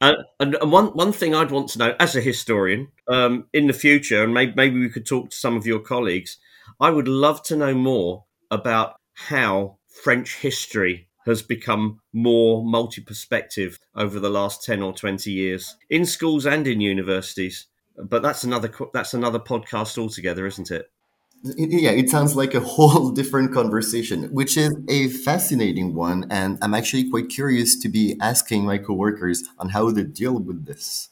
Uh, 0.00 0.14
and, 0.38 0.54
and, 0.54 0.70
one 0.70 0.86
one 0.88 1.12
thing 1.12 1.34
I'd 1.34 1.50
want 1.50 1.70
to 1.70 1.78
know 1.78 1.96
as 1.98 2.14
a 2.14 2.20
historian 2.20 2.88
um, 3.08 3.46
in 3.52 3.66
the 3.66 3.72
future, 3.72 4.22
and 4.22 4.32
maybe, 4.32 4.52
maybe 4.54 4.78
we 4.78 4.90
could 4.90 5.06
talk 5.06 5.30
to 5.30 5.36
some 5.36 5.56
of 5.56 5.66
your 5.66 5.80
colleagues. 5.80 6.38
I 6.80 6.90
would 6.90 7.08
love 7.08 7.42
to 7.44 7.56
know 7.56 7.74
more 7.74 8.24
about 8.50 8.96
how 9.14 9.78
French 9.88 10.36
history 10.36 11.08
has 11.26 11.42
become 11.42 12.00
more 12.12 12.64
multi 12.64 13.02
perspective 13.02 13.78
over 13.94 14.18
the 14.20 14.30
last 14.30 14.64
10 14.64 14.82
or 14.82 14.92
20 14.92 15.30
years 15.30 15.76
in 15.90 16.06
schools 16.06 16.46
and 16.46 16.66
in 16.66 16.80
universities. 16.80 17.66
But 17.96 18.22
that's 18.22 18.44
another 18.44 18.72
that's 18.94 19.14
another 19.14 19.40
podcast 19.40 19.98
altogether, 19.98 20.46
isn't 20.46 20.70
it? 20.70 20.90
Yeah, 21.42 21.90
it 21.90 22.10
sounds 22.10 22.36
like 22.36 22.54
a 22.54 22.60
whole 22.76 23.10
different 23.10 23.52
conversation, 23.52 24.24
which 24.24 24.56
is 24.56 24.74
a 24.88 25.08
fascinating 25.08 25.94
one. 25.94 26.26
And 26.30 26.58
I'm 26.62 26.74
actually 26.74 27.08
quite 27.08 27.28
curious 27.28 27.78
to 27.80 27.88
be 27.88 28.16
asking 28.20 28.64
my 28.64 28.78
coworkers 28.78 29.44
on 29.58 29.70
how 29.70 29.90
they 29.90 30.04
deal 30.04 30.38
with 30.38 30.66
this. 30.66 31.10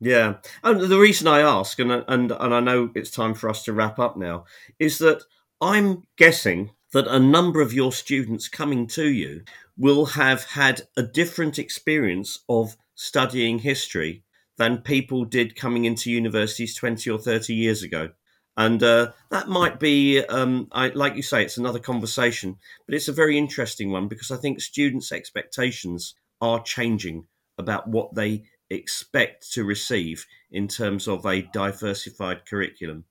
Yeah, 0.00 0.34
and 0.62 0.80
the 0.80 0.98
reason 0.98 1.28
I 1.28 1.40
ask, 1.40 1.78
and 1.78 1.90
and 1.92 2.32
and 2.32 2.54
I 2.54 2.60
know 2.60 2.90
it's 2.94 3.10
time 3.10 3.34
for 3.34 3.48
us 3.48 3.64
to 3.64 3.72
wrap 3.72 3.98
up 3.98 4.16
now, 4.16 4.44
is 4.78 4.98
that 4.98 5.22
I'm 5.60 6.02
guessing 6.16 6.72
that 6.92 7.06
a 7.06 7.18
number 7.18 7.60
of 7.60 7.72
your 7.72 7.92
students 7.92 8.48
coming 8.48 8.86
to 8.88 9.08
you 9.08 9.42
will 9.76 10.06
have 10.06 10.44
had 10.44 10.82
a 10.96 11.02
different 11.02 11.58
experience 11.58 12.40
of 12.48 12.76
studying 12.94 13.60
history 13.60 14.22
than 14.56 14.78
people 14.78 15.24
did 15.24 15.56
coming 15.56 15.84
into 15.84 16.10
universities 16.10 16.74
20 16.76 17.10
or 17.10 17.18
30 17.18 17.54
years 17.54 17.82
ago. 17.82 18.10
And 18.56 18.82
uh, 18.82 19.12
that 19.30 19.48
might 19.48 19.80
be, 19.80 20.24
um, 20.24 20.68
I, 20.70 20.88
like 20.88 21.16
you 21.16 21.22
say, 21.22 21.42
it's 21.42 21.58
another 21.58 21.80
conversation, 21.80 22.58
but 22.86 22.94
it's 22.94 23.08
a 23.08 23.12
very 23.12 23.36
interesting 23.36 23.90
one 23.90 24.06
because 24.06 24.30
I 24.30 24.36
think 24.36 24.60
students' 24.60 25.10
expectations 25.10 26.14
are 26.40 26.62
changing 26.62 27.26
about 27.58 27.88
what 27.88 28.14
they 28.14 28.44
expect 28.70 29.50
to 29.52 29.64
receive 29.64 30.26
in 30.50 30.68
terms 30.68 31.08
of 31.08 31.26
a 31.26 31.42
diversified 31.42 32.46
curriculum. 32.46 33.04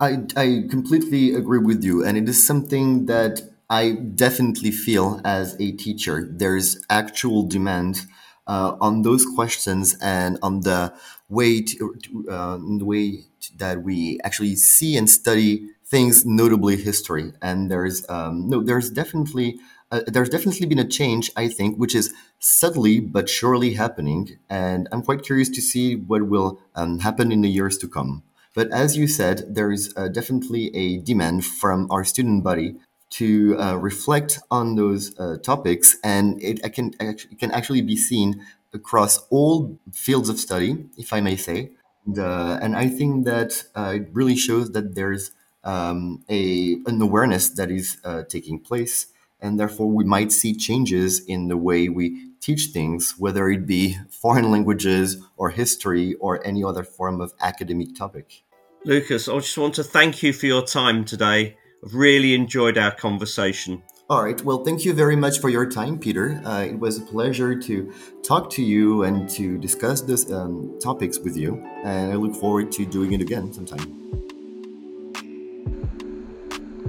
I, 0.00 0.24
I 0.36 0.64
completely 0.68 1.34
agree 1.34 1.58
with 1.58 1.82
you. 1.84 2.04
And 2.04 2.18
it 2.18 2.28
is 2.28 2.44
something 2.44 3.06
that 3.06 3.40
I 3.70 3.92
definitely 3.92 4.70
feel 4.70 5.20
as 5.24 5.54
a 5.60 5.72
teacher. 5.72 6.28
There's 6.30 6.84
actual 6.90 7.44
demand 7.44 8.02
uh, 8.46 8.76
on 8.80 9.02
those 9.02 9.24
questions 9.24 9.96
and 10.00 10.38
on 10.42 10.60
the 10.60 10.92
way 11.28 11.62
to, 11.62 11.94
uh, 12.30 12.56
the 12.56 12.84
way 12.84 13.24
that 13.56 13.82
we 13.82 14.18
actually 14.24 14.56
see 14.56 14.96
and 14.96 15.08
study 15.08 15.68
things, 15.84 16.26
notably 16.26 16.76
history. 16.76 17.32
And 17.40 17.70
there's 17.70 18.08
um, 18.08 18.48
no, 18.48 18.62
there's 18.62 18.90
definitely 18.90 19.58
uh, 19.90 20.00
there's 20.06 20.28
definitely 20.28 20.66
been 20.66 20.80
a 20.80 20.88
change, 20.88 21.30
I 21.36 21.48
think, 21.48 21.76
which 21.76 21.94
is 21.94 22.12
subtly 22.40 22.98
but 22.98 23.28
surely 23.28 23.74
happening. 23.74 24.38
And 24.50 24.88
I'm 24.90 25.02
quite 25.02 25.22
curious 25.22 25.48
to 25.50 25.62
see 25.62 25.94
what 25.94 26.28
will 26.28 26.60
um, 26.74 26.98
happen 27.00 27.30
in 27.30 27.42
the 27.42 27.48
years 27.48 27.78
to 27.78 27.88
come. 27.88 28.24
But 28.54 28.70
as 28.72 28.96
you 28.96 29.06
said, 29.06 29.54
there 29.54 29.70
is 29.70 29.92
uh, 29.96 30.08
definitely 30.08 30.74
a 30.74 30.98
demand 30.98 31.44
from 31.44 31.86
our 31.90 32.04
student 32.04 32.42
body 32.42 32.76
to 33.10 33.58
uh, 33.58 33.76
reflect 33.76 34.38
on 34.50 34.74
those 34.74 35.18
uh, 35.18 35.36
topics, 35.42 35.96
and 36.02 36.42
it, 36.42 36.60
can 36.72 36.92
it 37.00 37.38
can 37.38 37.50
actually 37.52 37.82
be 37.82 37.96
seen 37.96 38.44
across 38.72 39.26
all 39.30 39.78
fields 39.92 40.28
of 40.28 40.38
study, 40.38 40.86
if 40.96 41.12
I 41.12 41.20
may 41.20 41.36
say. 41.36 41.70
And, 42.04 42.18
uh, 42.18 42.58
and 42.60 42.76
I 42.76 42.88
think 42.88 43.24
that 43.24 43.64
uh, 43.76 43.94
it 43.96 44.08
really 44.12 44.36
shows 44.36 44.72
that 44.72 44.94
there's 44.94 45.32
um, 45.64 46.24
a 46.28 46.76
an 46.86 47.00
awareness 47.00 47.48
that 47.50 47.70
is 47.70 47.98
uh, 48.04 48.22
taking 48.28 48.58
place, 48.60 49.06
and 49.40 49.58
therefore 49.58 49.90
we 49.90 50.04
might 50.04 50.32
see 50.32 50.54
changes 50.54 51.20
in 51.20 51.48
the 51.48 51.56
way 51.56 51.88
we 51.88 52.26
teach 52.40 52.66
things, 52.66 53.14
whether 53.18 53.48
it 53.48 53.66
be 53.66 53.96
foreign 54.10 54.50
languages 54.50 55.16
or 55.36 55.50
history 55.50 56.14
or 56.14 56.44
any 56.46 56.62
other 56.62 56.84
form 56.84 57.20
of 57.20 57.34
academic 57.40 57.96
topic. 57.96 58.44
Lucas, 58.84 59.28
I 59.28 59.36
just 59.38 59.58
want 59.58 59.74
to 59.74 59.84
thank 59.84 60.22
you 60.22 60.32
for 60.32 60.46
your 60.46 60.64
time 60.64 61.04
today. 61.04 61.56
I've 61.84 61.94
really 61.94 62.34
enjoyed 62.34 62.78
our 62.78 62.90
conversation. 62.90 63.82
All 64.08 64.22
right. 64.22 64.40
Well, 64.44 64.64
thank 64.64 64.84
you 64.84 64.92
very 64.92 65.16
much 65.16 65.40
for 65.40 65.48
your 65.48 65.68
time, 65.68 65.98
Peter. 65.98 66.40
Uh, 66.44 66.62
it 66.62 66.78
was 66.78 66.98
a 66.98 67.02
pleasure 67.02 67.58
to 67.60 67.92
talk 68.22 68.50
to 68.50 68.62
you 68.62 69.02
and 69.02 69.28
to 69.30 69.58
discuss 69.58 70.00
these 70.00 70.30
um, 70.30 70.78
topics 70.80 71.18
with 71.18 71.36
you. 71.36 71.56
And 71.82 72.12
I 72.12 72.14
look 72.14 72.34
forward 72.36 72.70
to 72.72 72.86
doing 72.86 73.14
it 73.14 73.20
again 73.20 73.52
sometime. 73.52 74.06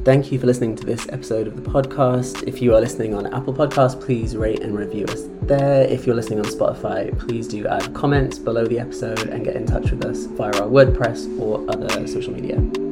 Thank 0.06 0.32
you 0.32 0.40
for 0.40 0.46
listening 0.46 0.76
to 0.78 0.86
this 0.86 1.06
episode 1.10 1.48
of 1.48 1.62
the 1.62 1.70
podcast. 1.70 2.48
If 2.48 2.62
you 2.62 2.76
are 2.76 2.80
listening 2.80 3.14
on 3.14 3.34
Apple 3.34 3.54
Podcasts, 3.54 4.00
please 4.00 4.38
rate 4.38 4.62
and 4.62 4.78
review 4.78 5.06
us 5.06 5.24
there. 5.42 5.82
If 5.82 6.06
you're 6.06 6.16
listening 6.16 6.40
on 6.40 6.46
Spotify, 6.46 7.18
please 7.20 7.48
do 7.48 7.68
add 7.68 7.94
comments 7.94 8.40
below 8.40 8.66
the 8.66 8.80
episode 8.80 9.28
and 9.28 9.44
get 9.44 9.56
in 9.56 9.66
touch 9.66 9.92
with 9.92 10.06
us 10.06 10.26
via 10.26 10.54
our 10.62 10.68
WordPress 10.70 11.40
or 11.42 11.70
other 11.70 12.08
social 12.08 12.32
media. 12.32 12.87